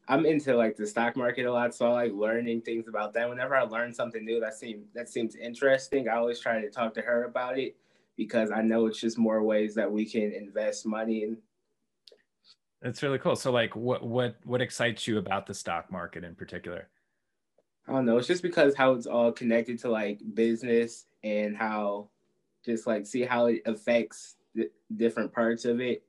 [0.09, 3.27] I'm into like the stock market a lot, so I like learning things about that.
[3.27, 6.93] Whenever I learn something new that seems that seems interesting, I always try to talk
[6.95, 7.77] to her about it
[8.17, 11.39] because I know it's just more ways that we can invest money in
[12.85, 13.35] that's really cool.
[13.35, 16.89] So like what what what excites you about the stock market in particular?
[17.89, 18.19] I don't know.
[18.19, 22.11] It's just because how it's all connected to like business and how
[22.65, 26.05] just like see how it affects the different parts of it.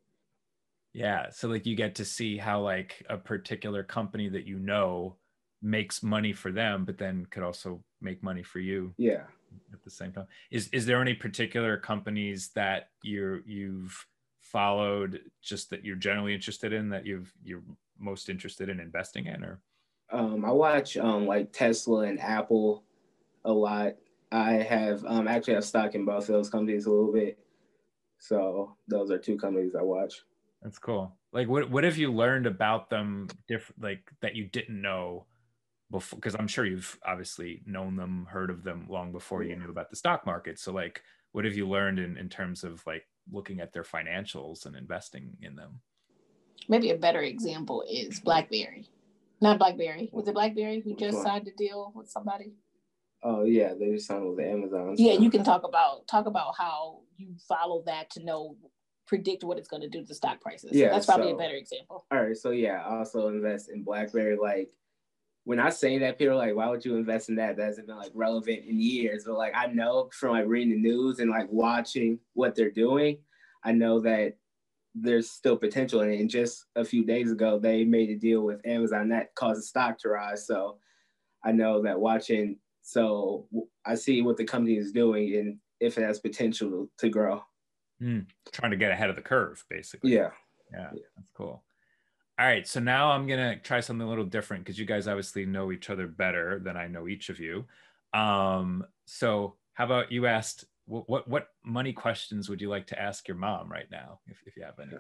[0.93, 1.29] Yeah.
[1.31, 5.15] So like you get to see how like a particular company that you know
[5.61, 8.93] makes money for them, but then could also make money for you.
[8.97, 9.23] Yeah.
[9.71, 10.27] At the same time.
[10.51, 14.05] Is is there any particular companies that you're you've
[14.55, 17.61] followed just that you're generally interested in that you've you're
[17.99, 19.59] most interested in investing in or?
[20.13, 22.85] Um, i watch um, like tesla and apple
[23.43, 23.95] a lot.
[24.31, 27.37] I have um, actually have stock in both of those companies a little bit.
[28.17, 30.23] So those are two companies i watch.
[30.61, 31.13] That's cool.
[31.33, 35.25] Like what, what have you learned about them different like that you didn't know
[35.91, 39.69] before because i'm sure you've obviously known them heard of them long before you knew
[39.69, 40.57] about the stock market.
[40.59, 41.01] So like
[41.33, 45.37] what have you learned in, in terms of like looking at their financials and investing
[45.41, 45.79] in them.
[46.67, 48.87] Maybe a better example is BlackBerry.
[49.41, 50.09] Not BlackBerry.
[50.11, 52.53] Was it BlackBerry who just signed a deal with somebody?
[53.21, 54.95] Oh yeah, they just signed with Amazon.
[54.97, 58.55] Yeah, you can talk about talk about how you follow that to know
[59.07, 60.71] predict what it's going to do to the stock prices.
[60.73, 62.05] Yeah, that's probably so, a better example.
[62.11, 64.37] All right, so yeah, I also invest in BlackBerry.
[64.37, 64.69] Like
[65.45, 67.87] when I say that, people are like, "Why would you invest in that?" That hasn't
[67.87, 69.23] been like relevant in years.
[69.25, 73.19] But like I know from like reading the news and like watching what they're doing,
[73.63, 74.35] I know that
[74.95, 76.19] there's still potential in it.
[76.19, 79.63] And just a few days ago, they made a deal with Amazon that caused the
[79.63, 80.47] stock to rise.
[80.47, 80.77] So
[81.43, 83.47] I know that watching, so
[83.85, 87.43] I see what the company is doing and if it has potential to grow.
[88.01, 90.13] Mm, trying to get ahead of the curve, basically.
[90.13, 90.31] Yeah.
[90.71, 91.63] Yeah, that's cool.
[92.37, 95.45] All right, so now I'm gonna try something a little different because you guys obviously
[95.45, 97.65] know each other better than I know each of you.
[98.13, 103.01] Um, so how about you asked what, what what money questions would you like to
[103.01, 104.97] ask your mom right now, if if you have any?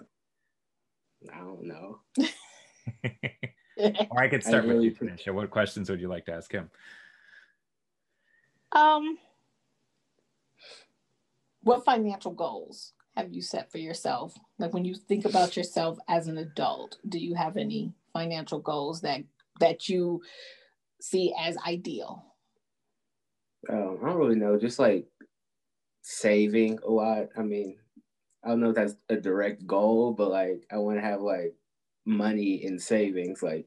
[1.33, 1.99] I don't know.
[3.77, 5.33] or I could start I really with you, Tanisha.
[5.33, 6.69] What questions would you like to ask him?
[8.71, 9.17] Um,
[11.61, 14.37] what financial goals have you set for yourself?
[14.59, 19.01] Like when you think about yourself as an adult, do you have any financial goals
[19.01, 19.21] that
[19.59, 20.21] that you
[21.01, 22.25] see as ideal?
[23.69, 24.57] Um, I don't really know.
[24.59, 25.07] Just like
[26.01, 27.29] saving a lot.
[27.37, 27.77] I mean,
[28.43, 31.55] I don't know if that's a direct goal, but like I want to have like
[32.05, 33.65] money in savings, like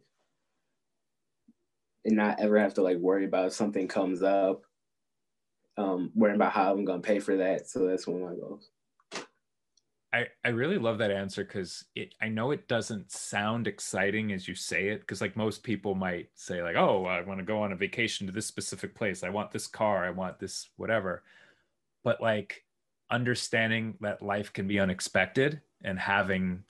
[2.05, 4.63] and not ever have to like worry about something comes up.
[5.77, 7.69] Um, worrying about how I'm gonna pay for that.
[7.69, 8.69] So that's one of my goals.
[10.13, 14.49] I, I really love that answer because it I know it doesn't sound exciting as
[14.49, 17.61] you say it because like most people might say like oh I want to go
[17.63, 19.23] on a vacation to this specific place.
[19.23, 20.05] I want this car.
[20.05, 21.25] I want this whatever.
[22.05, 22.65] But like
[23.11, 26.65] understanding that life can be unexpected and having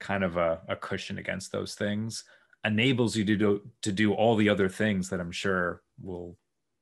[0.00, 2.24] kind of a, a cushion against those things
[2.64, 6.36] enables you to do to do all the other things that I'm sure will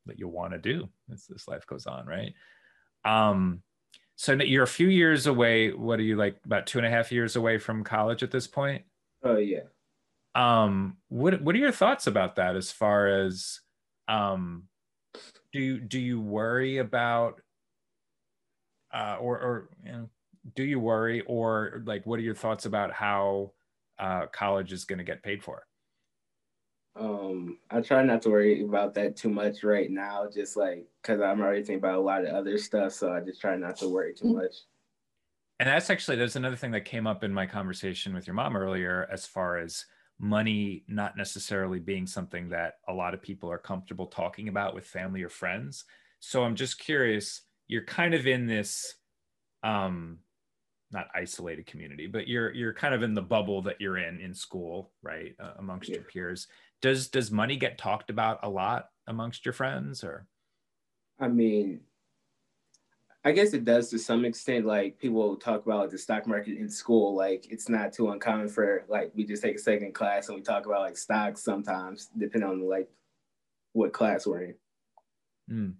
[0.07, 2.33] that you'll want to do as this life goes on right?
[3.05, 3.63] Um
[4.23, 5.73] so you're a few years away.
[5.73, 6.37] What are you like?
[6.45, 8.85] About two and a half years away from college at this point.
[9.25, 9.65] Oh yeah.
[10.37, 12.55] Um, what What are your thoughts about that?
[12.55, 13.59] As far as,
[14.07, 14.69] um,
[15.53, 17.41] do you do you worry about,
[18.95, 20.09] uh, or or you know,
[20.55, 23.51] do you worry, or like, what are your thoughts about how
[23.99, 25.67] uh, college is going to get paid for?
[26.95, 31.21] Um, I try not to worry about that too much right now, just like because
[31.21, 32.93] I'm already thinking about a lot of other stuff.
[32.93, 34.55] So I just try not to worry too much.
[35.59, 38.57] And that's actually there's another thing that came up in my conversation with your mom
[38.57, 39.87] earlier, as far as
[40.19, 44.85] money not necessarily being something that a lot of people are comfortable talking about with
[44.85, 45.85] family or friends.
[46.21, 48.95] So I'm just curious, you're kind of in this
[49.63, 50.19] um
[50.93, 54.35] not isolated community, but you're you're kind of in the bubble that you're in in
[54.35, 55.97] school, right, uh, amongst yeah.
[55.97, 56.47] your peers
[56.83, 60.27] does does money get talked about a lot amongst your friends or
[61.19, 61.81] i mean
[63.25, 66.59] i guess it does to some extent like people talk about like, the stock market
[66.59, 70.29] in school like it's not too uncommon for like we just take a second class
[70.29, 72.91] and we talk about like stocks sometimes depending on like
[73.73, 74.55] what class we're in
[75.51, 75.75] mm.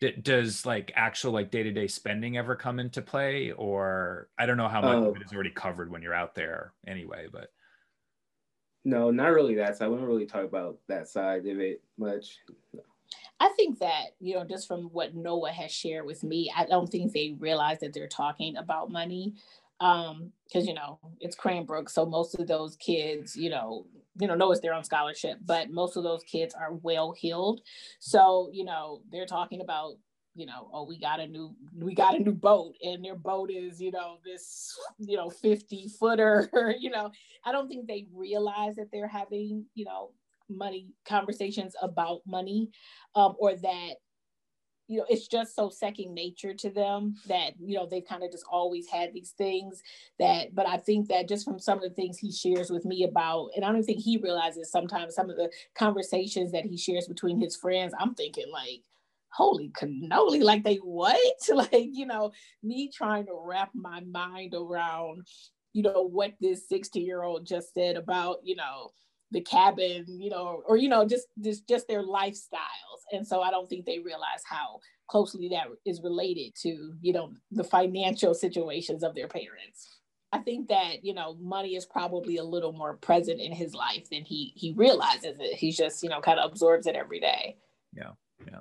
[0.00, 4.68] D- does like actual like day-to-day spending ever come into play or i don't know
[4.68, 7.50] how much uh, of it is already covered when you're out there anyway but
[8.88, 9.84] no, not really that side.
[9.84, 12.38] I wouldn't really talk about that side of it much.
[12.72, 12.80] No.
[13.38, 16.88] I think that, you know, just from what Noah has shared with me, I don't
[16.88, 19.34] think they realize that they're talking about money.
[19.80, 21.90] Um, because you know, it's Cranbrook.
[21.90, 23.86] So most of those kids, you know,
[24.20, 27.60] you know, Noah's there on scholarship, but most of those kids are well heeled.
[28.00, 29.94] So, you know, they're talking about
[30.34, 33.50] you know, oh, we got a new we got a new boat and their boat
[33.50, 36.48] is, you know, this, you know, 50 footer,
[36.78, 37.10] you know.
[37.44, 40.12] I don't think they realize that they're having, you know,
[40.48, 42.70] money conversations about money
[43.16, 43.94] um, or that
[44.88, 48.32] you know it's just so second nature to them that you know they've kind of
[48.32, 49.82] just always had these things
[50.18, 53.04] that but i think that just from some of the things he shares with me
[53.04, 57.06] about and i don't think he realizes sometimes some of the conversations that he shares
[57.06, 58.82] between his friends i'm thinking like
[59.30, 61.18] holy cannoli like they what?
[61.52, 62.32] Like you know
[62.62, 65.26] me trying to wrap my mind around
[65.72, 68.90] you know what this 60 year old just said about you know
[69.30, 73.50] the cabin you know or you know just just just their lifestyles and so i
[73.50, 79.02] don't think they realize how closely that is related to you know the financial situations
[79.02, 79.98] of their parents
[80.32, 84.08] i think that you know money is probably a little more present in his life
[84.10, 87.56] than he he realizes it he's just you know kind of absorbs it every day
[87.94, 88.12] yeah
[88.46, 88.60] yeah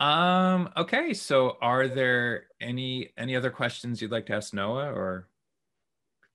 [0.00, 5.28] um, okay, so are there any any other questions you'd like to ask Noah or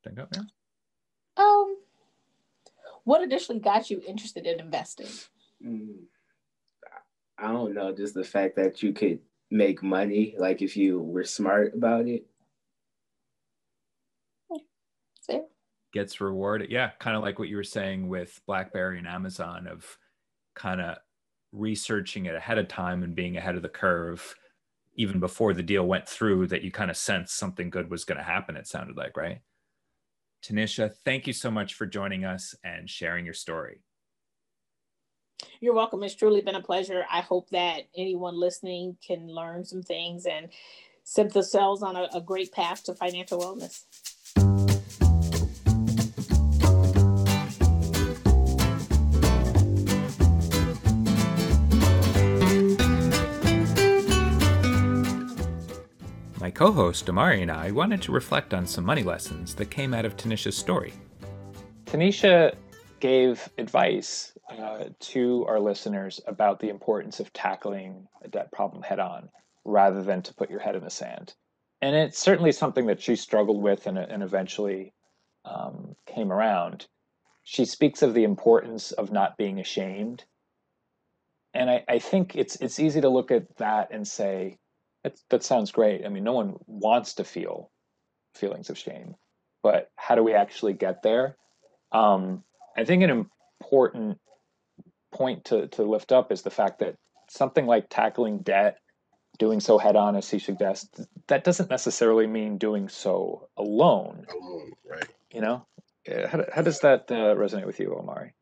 [0.04, 0.28] think of?
[0.32, 0.44] Yeah.
[3.06, 5.08] What initially got you interested in investing?
[5.66, 5.96] Mm,
[7.38, 9.20] I don't know, just the fact that you could
[9.52, 12.26] make money, like if you were smart about it.
[15.26, 15.42] Fair.
[15.94, 16.72] Gets rewarded.
[16.72, 19.98] Yeah, kind of like what you were saying with BlackBerry and Amazon of
[20.56, 20.98] kind of
[21.52, 24.36] researching it ahead of time and being ahead of the curve
[24.98, 28.18] even before the deal went through that you kind of sensed something good was going
[28.18, 29.40] to happen it sounded like right
[30.46, 33.82] tanisha thank you so much for joining us and sharing your story.
[35.60, 36.04] You're welcome.
[36.04, 37.06] It's truly been a pleasure.
[37.12, 40.50] I hope that anyone listening can learn some things and
[41.04, 43.84] set themselves on a, a great path to financial wellness
[56.46, 59.96] My co host, Omari, and I wanted to reflect on some money lessons that came
[59.96, 60.94] out of Tanisha's story.
[61.86, 62.54] Tanisha
[63.00, 69.00] gave advice uh, to our listeners about the importance of tackling a debt problem head
[69.00, 69.28] on
[69.64, 71.34] rather than to put your head in the sand.
[71.82, 74.94] And it's certainly something that she struggled with and, and eventually
[75.46, 76.86] um, came around.
[77.44, 80.24] She speaks of the importance of not being ashamed.
[81.56, 84.60] And I, I think it's it's easy to look at that and say,
[85.06, 86.04] that, that sounds great.
[86.04, 87.70] I mean, no one wants to feel
[88.34, 89.14] feelings of shame,
[89.62, 91.38] but how do we actually get there?
[91.92, 92.44] Um,
[92.76, 93.28] I think an
[93.62, 94.18] important
[95.14, 96.96] point to, to lift up is the fact that
[97.30, 98.80] something like tackling debt,
[99.38, 104.26] doing so head on, as he suggests, that doesn't necessarily mean doing so alone.
[104.34, 105.08] Alone, right?
[105.32, 105.68] You know,
[106.08, 108.34] how, how does that uh, resonate with you, Omari?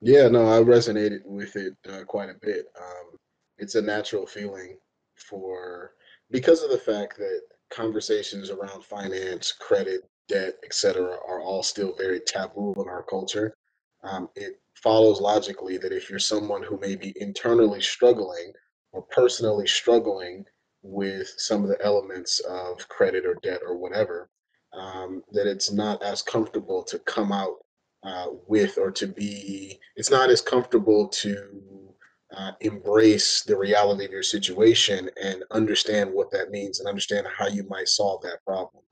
[0.00, 2.66] Yeah, no, I resonated with it uh, quite a bit.
[2.76, 3.16] Um,
[3.58, 4.78] it's a natural feeling
[5.22, 5.92] for
[6.30, 12.20] because of the fact that conversations around finance, credit, debt, etc., are all still very
[12.20, 13.54] taboo in our culture.
[14.02, 18.52] Um, it follows logically that if you're someone who may be internally struggling
[18.92, 20.44] or personally struggling
[20.82, 24.28] with some of the elements of credit or debt or whatever,
[24.72, 27.56] um, that it's not as comfortable to come out
[28.02, 31.91] uh, with or to be, it's not as comfortable to
[32.36, 37.46] uh, embrace the reality of your situation and understand what that means and understand how
[37.46, 38.82] you might solve that problem.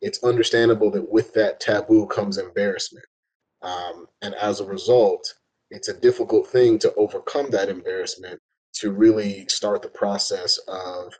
[0.00, 3.06] It's understandable that with that taboo comes embarrassment.
[3.62, 5.34] Um, and as a result,
[5.70, 8.40] it's a difficult thing to overcome that embarrassment
[8.74, 11.12] to really start the process of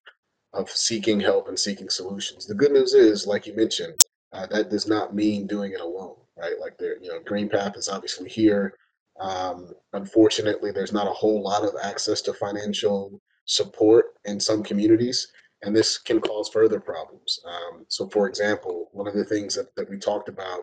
[0.52, 2.46] of seeking help and seeking solutions.
[2.46, 3.98] The good news is, like you mentioned,
[4.32, 6.54] uh, that does not mean doing it alone, right?
[6.58, 8.74] Like there, you know, GreenPath is obviously here.
[9.20, 15.28] Um, unfortunately, there's not a whole lot of access to financial support in some communities,
[15.62, 17.38] and this can cause further problems.
[17.46, 20.60] Um, so, for example, one of the things that, that we talked about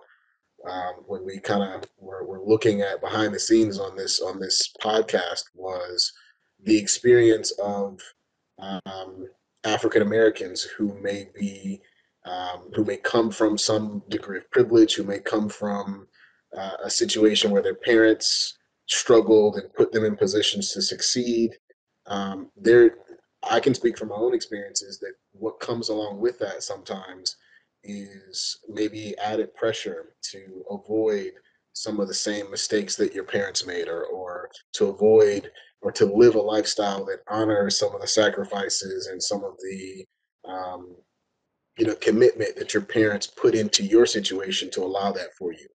[0.69, 4.39] um, when we kind of were, were looking at behind the scenes on this on
[4.39, 6.13] this podcast was
[6.63, 7.99] the experience of
[8.59, 9.27] um,
[9.65, 11.81] African Americans who may be
[12.25, 16.07] um, who may come from some degree of privilege, who may come from
[16.57, 21.51] uh, a situation where their parents struggled and put them in positions to succeed.
[22.05, 22.95] Um, there,
[23.49, 27.35] I can speak from my own experiences that what comes along with that sometimes
[27.83, 31.31] is maybe added pressure to avoid
[31.73, 35.49] some of the same mistakes that your parents made or, or to avoid
[35.81, 40.05] or to live a lifestyle that honors some of the sacrifices and some of the
[40.47, 40.95] um,
[41.77, 45.67] you know commitment that your parents put into your situation to allow that for you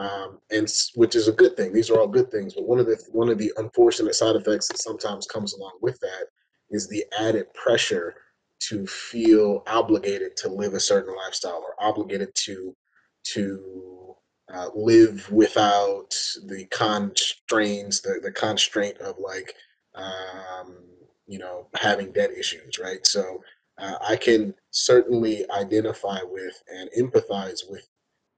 [0.00, 1.72] um, and which is a good thing.
[1.72, 4.68] These are all good things but one of the one of the unfortunate side effects
[4.68, 6.26] that sometimes comes along with that
[6.70, 8.14] is the added pressure
[8.60, 12.74] to feel obligated to live a certain lifestyle or obligated to
[13.24, 14.16] to
[14.54, 16.14] uh, live without
[16.46, 19.54] the constraints the, the constraint of like
[19.96, 20.76] um,
[21.26, 23.06] you know having debt issues right?
[23.06, 23.42] So
[23.78, 27.86] uh, i can certainly identify with and empathize with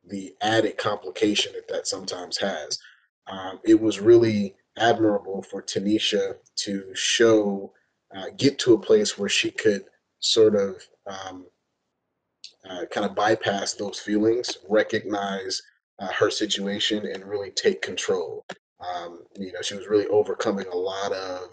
[0.08, 2.78] the added complication that that sometimes has
[3.28, 7.72] um, it was really admirable for tanisha to show
[8.14, 9.84] uh, get to a place where she could
[10.20, 10.76] sort of
[11.06, 11.46] um,
[12.68, 15.62] uh, kind of bypass those feelings, recognize
[15.98, 18.44] uh, her situation, and really take control.
[18.80, 21.50] Um, you know, she was really overcoming a lot of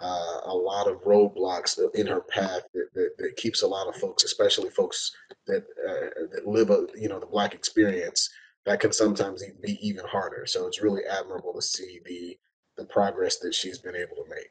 [0.00, 3.94] uh, a lot of roadblocks in her path that, that, that, keeps a lot of
[3.94, 5.12] folks, especially folks
[5.46, 8.28] that uh, that live a you know the black experience,
[8.66, 10.46] that can sometimes be even harder.
[10.46, 12.36] So it's really admirable to see the
[12.76, 14.50] the progress that she's been able to make.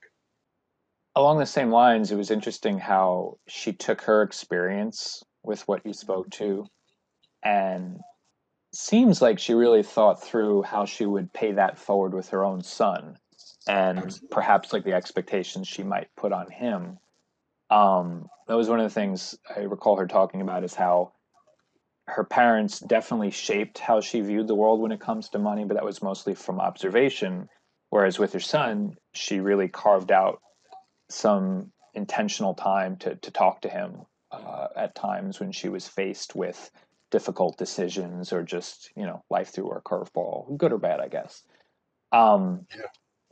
[1.15, 5.93] Along the same lines, it was interesting how she took her experience with what you
[5.93, 6.65] spoke to
[7.43, 7.99] and
[8.73, 12.63] seems like she really thought through how she would pay that forward with her own
[12.63, 13.17] son
[13.67, 16.97] and perhaps like the expectations she might put on him.
[17.69, 21.13] Um, that was one of the things I recall her talking about is how
[22.07, 25.75] her parents definitely shaped how she viewed the world when it comes to money, but
[25.75, 27.47] that was mostly from observation.
[27.89, 30.41] Whereas with her son, she really carved out
[31.09, 34.01] some intentional time to to talk to him
[34.31, 36.71] uh, at times when she was faced with
[37.11, 41.07] difficult decisions or just you know life threw her a curveball, good or bad, I
[41.07, 41.43] guess.
[42.11, 42.85] Um, yeah.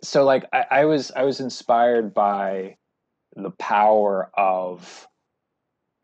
[0.03, 2.77] So like I, I was I was inspired by
[3.35, 5.07] the power of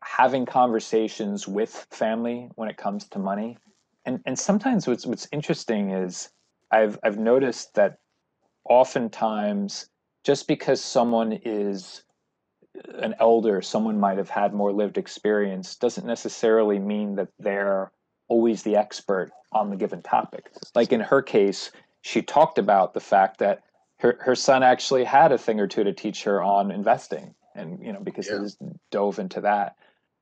[0.02, 3.58] having conversations with family when it comes to money.
[4.04, 6.30] And and sometimes what's what's interesting is
[6.70, 7.98] I've I've noticed that
[8.64, 9.88] oftentimes
[10.24, 12.04] just because someone is
[13.00, 17.90] an elder, someone might have had more lived experience, doesn't necessarily mean that they're
[18.28, 20.50] always the expert on the given topic.
[20.74, 21.72] Like in her case,
[22.02, 23.62] she talked about the fact that
[24.00, 27.34] her, her son actually had a thing or two to teach her on investing.
[27.54, 28.38] And, you know, because yeah.
[28.38, 28.58] he just
[28.90, 29.76] dove into that.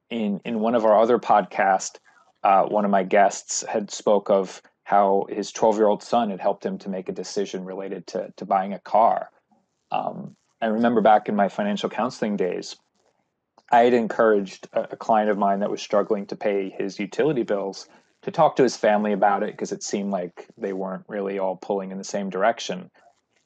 [0.08, 1.98] In in one of our other podcasts,
[2.42, 6.40] uh, one of my guests had spoke of how his 12 year old son had
[6.40, 9.30] helped him to make a decision related to, to buying a car
[9.90, 12.76] um, I remember back in my financial counseling days,
[13.70, 17.42] I had encouraged a, a client of mine that was struggling to pay his utility
[17.42, 17.88] bills
[18.22, 21.56] to talk to his family about it because it seemed like they weren't really all
[21.56, 22.90] pulling in the same direction.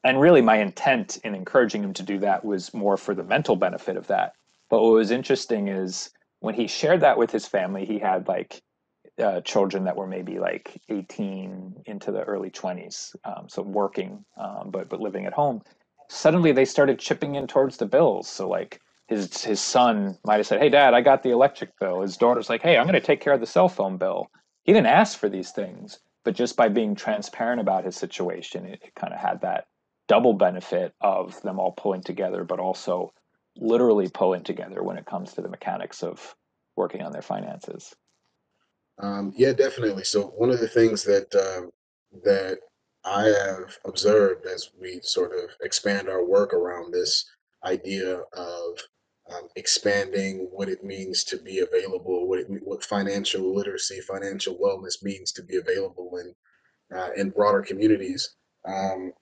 [0.03, 3.55] And really, my intent in encouraging him to do that was more for the mental
[3.55, 4.32] benefit of that.
[4.70, 8.62] But what was interesting is when he shared that with his family, he had like
[9.22, 14.70] uh, children that were maybe like 18 into the early 20s, um, so working, um,
[14.70, 15.61] but but living at home.
[16.09, 18.26] Suddenly, they started chipping in towards the bills.
[18.28, 22.01] So like his his son might have said, "Hey, Dad, I got the electric bill."
[22.01, 24.30] His daughter's like, "Hey, I'm going to take care of the cell phone bill."
[24.64, 28.80] He didn't ask for these things, but just by being transparent about his situation, it,
[28.82, 29.66] it kind of had that
[30.11, 33.12] double benefit of them all pulling together, but also
[33.56, 36.34] literally pulling together when it comes to the mechanics of
[36.74, 37.94] working on their finances.
[38.98, 40.02] Um, yeah, definitely.
[40.02, 41.68] So one of the things that uh,
[42.24, 42.58] that
[43.04, 47.24] I have observed as we sort of expand our work around this
[47.64, 48.78] idea of
[49.32, 55.04] um, expanding what it means to be available, what it, what financial literacy, financial wellness
[55.04, 58.34] means to be available in uh, in broader communities,
[58.66, 59.12] um,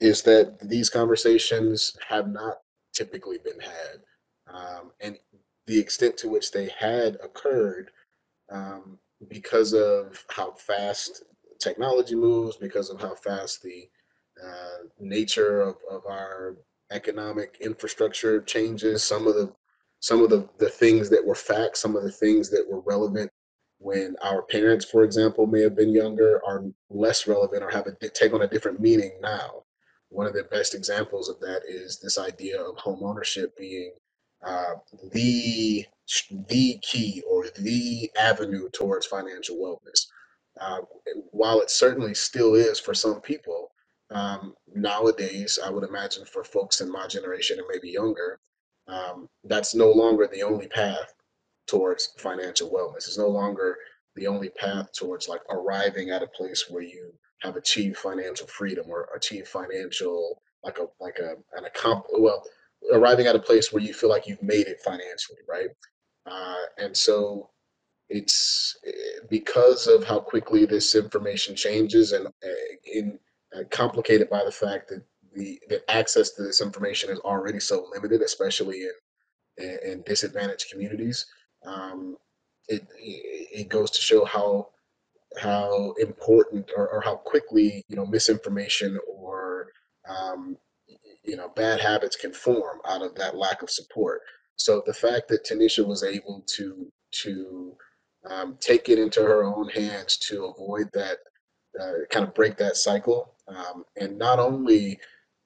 [0.00, 2.58] is that these conversations have not
[2.92, 4.00] typically been had,
[4.52, 5.18] um, and
[5.66, 7.90] the extent to which they had occurred
[8.50, 8.98] um,
[9.28, 11.24] because of how fast
[11.60, 13.88] technology moves, because of how fast the
[14.42, 16.56] uh, nature of, of our
[16.90, 19.52] economic infrastructure changes, some of the
[20.02, 23.30] some of the, the things that were facts, some of the things that were relevant
[23.78, 27.92] when our parents, for example, may have been younger, are less relevant or have a
[28.08, 29.62] take on a different meaning now.
[30.10, 33.92] One of the best examples of that is this idea of home ownership being
[34.44, 34.74] uh,
[35.12, 35.86] the
[36.48, 40.06] the key or the avenue towards financial wellness.
[40.60, 40.80] Uh,
[41.30, 43.70] while it certainly still is for some people,
[44.10, 48.40] um, nowadays, I would imagine for folks in my generation and maybe younger,
[48.88, 51.14] um, that's no longer the only path
[51.68, 53.06] towards financial wellness.
[53.06, 53.76] It's no longer
[54.16, 57.12] the only path towards like arriving at a place where you
[57.42, 62.42] have achieved financial freedom or achieved financial like a like a an accomp well
[62.92, 65.68] arriving at a place where you feel like you've made it financially, right?
[66.26, 67.50] Uh, and so
[68.08, 68.90] it's eh,
[69.28, 72.48] because of how quickly this information changes and uh,
[72.84, 73.18] in
[73.56, 75.02] uh, complicated by the fact that
[75.34, 78.92] the that access to this information is already so limited, especially in
[79.58, 81.26] in, in disadvantaged communities.
[81.64, 82.16] Um,
[82.68, 84.68] it it goes to show how
[85.38, 89.68] how important or, or how quickly you know misinformation or
[90.08, 90.56] um,
[91.24, 94.22] you know bad habits can form out of that lack of support.
[94.56, 96.90] So the fact that Tanisha was able to
[97.22, 97.76] to
[98.28, 101.18] um, take it into her own hands to avoid that,
[101.80, 104.98] uh, kind of break that cycle, um, and not only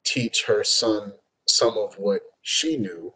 [0.05, 1.13] teach her son
[1.47, 3.13] some of what she knew,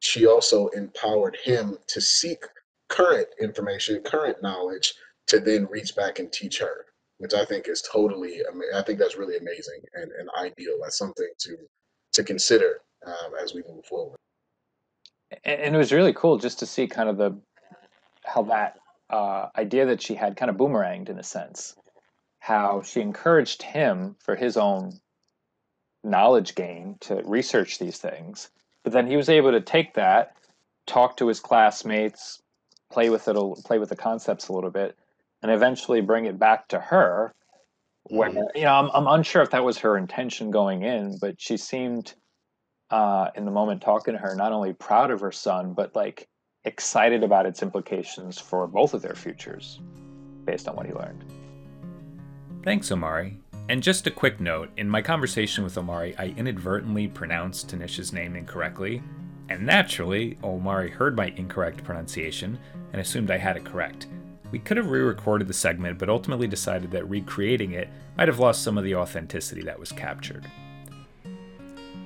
[0.00, 2.44] she also empowered him to seek
[2.88, 4.94] current information, current knowledge,
[5.28, 6.86] to then reach back and teach her,
[7.18, 8.42] which I think is totally,
[8.74, 10.78] I think that's really amazing and, and ideal.
[10.82, 11.56] That's something to
[12.14, 14.16] to consider um, as we move forward.
[15.44, 17.38] And it was really cool just to see kind of the
[18.24, 18.78] how that
[19.10, 21.76] uh, idea that she had kind of boomeranged in a sense,
[22.40, 24.98] how she encouraged him for his own
[26.04, 28.50] knowledge gain to research these things,
[28.84, 30.36] but then he was able to take that,
[30.86, 32.40] talk to his classmates,
[32.90, 34.96] play with it, play with the concepts a little bit,
[35.42, 37.34] and eventually bring it back to her
[38.04, 38.56] where mm-hmm.
[38.56, 42.14] you know I'm, I'm unsure if that was her intention going in but she seemed
[42.90, 46.28] uh, in the moment talking to her not only proud of her son but like
[46.64, 49.80] excited about its implications for both of their futures
[50.44, 51.24] based on what he learned.
[52.64, 53.38] Thanks omari.
[53.68, 58.34] And just a quick note in my conversation with omari i inadvertently pronounced tanisha's name
[58.34, 59.02] incorrectly
[59.50, 62.58] and naturally omari heard my incorrect pronunciation
[62.92, 64.06] and assumed i had it correct
[64.50, 68.38] we could have re recorded the segment, but ultimately decided that recreating it might have
[68.38, 70.46] lost some of the authenticity that was captured.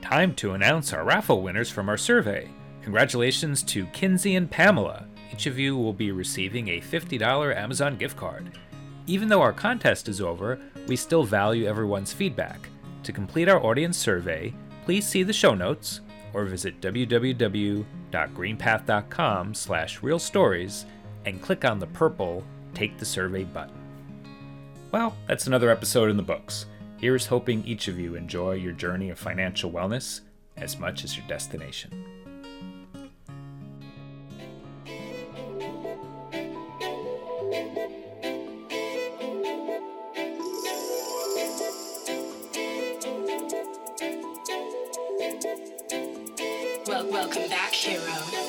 [0.01, 2.49] Time to announce our raffle winners from our survey.
[2.83, 5.07] Congratulations to Kinsey and Pamela.
[5.33, 8.59] Each of you will be receiving a $50 Amazon gift card.
[9.07, 12.69] Even though our contest is over, we still value everyone's feedback.
[13.05, 14.53] To complete our audience survey,
[14.85, 16.01] please see the show notes
[16.35, 20.03] or visit www.greenpath.com slash
[21.25, 22.45] and click on the purple
[22.75, 23.75] Take the Survey button.
[24.91, 26.67] Well, that's another episode in the books.
[26.99, 30.21] Here's hoping each of you enjoy your journey of financial wellness
[30.57, 31.91] as much as your destination.
[46.87, 48.42] Well, welcome back, hero.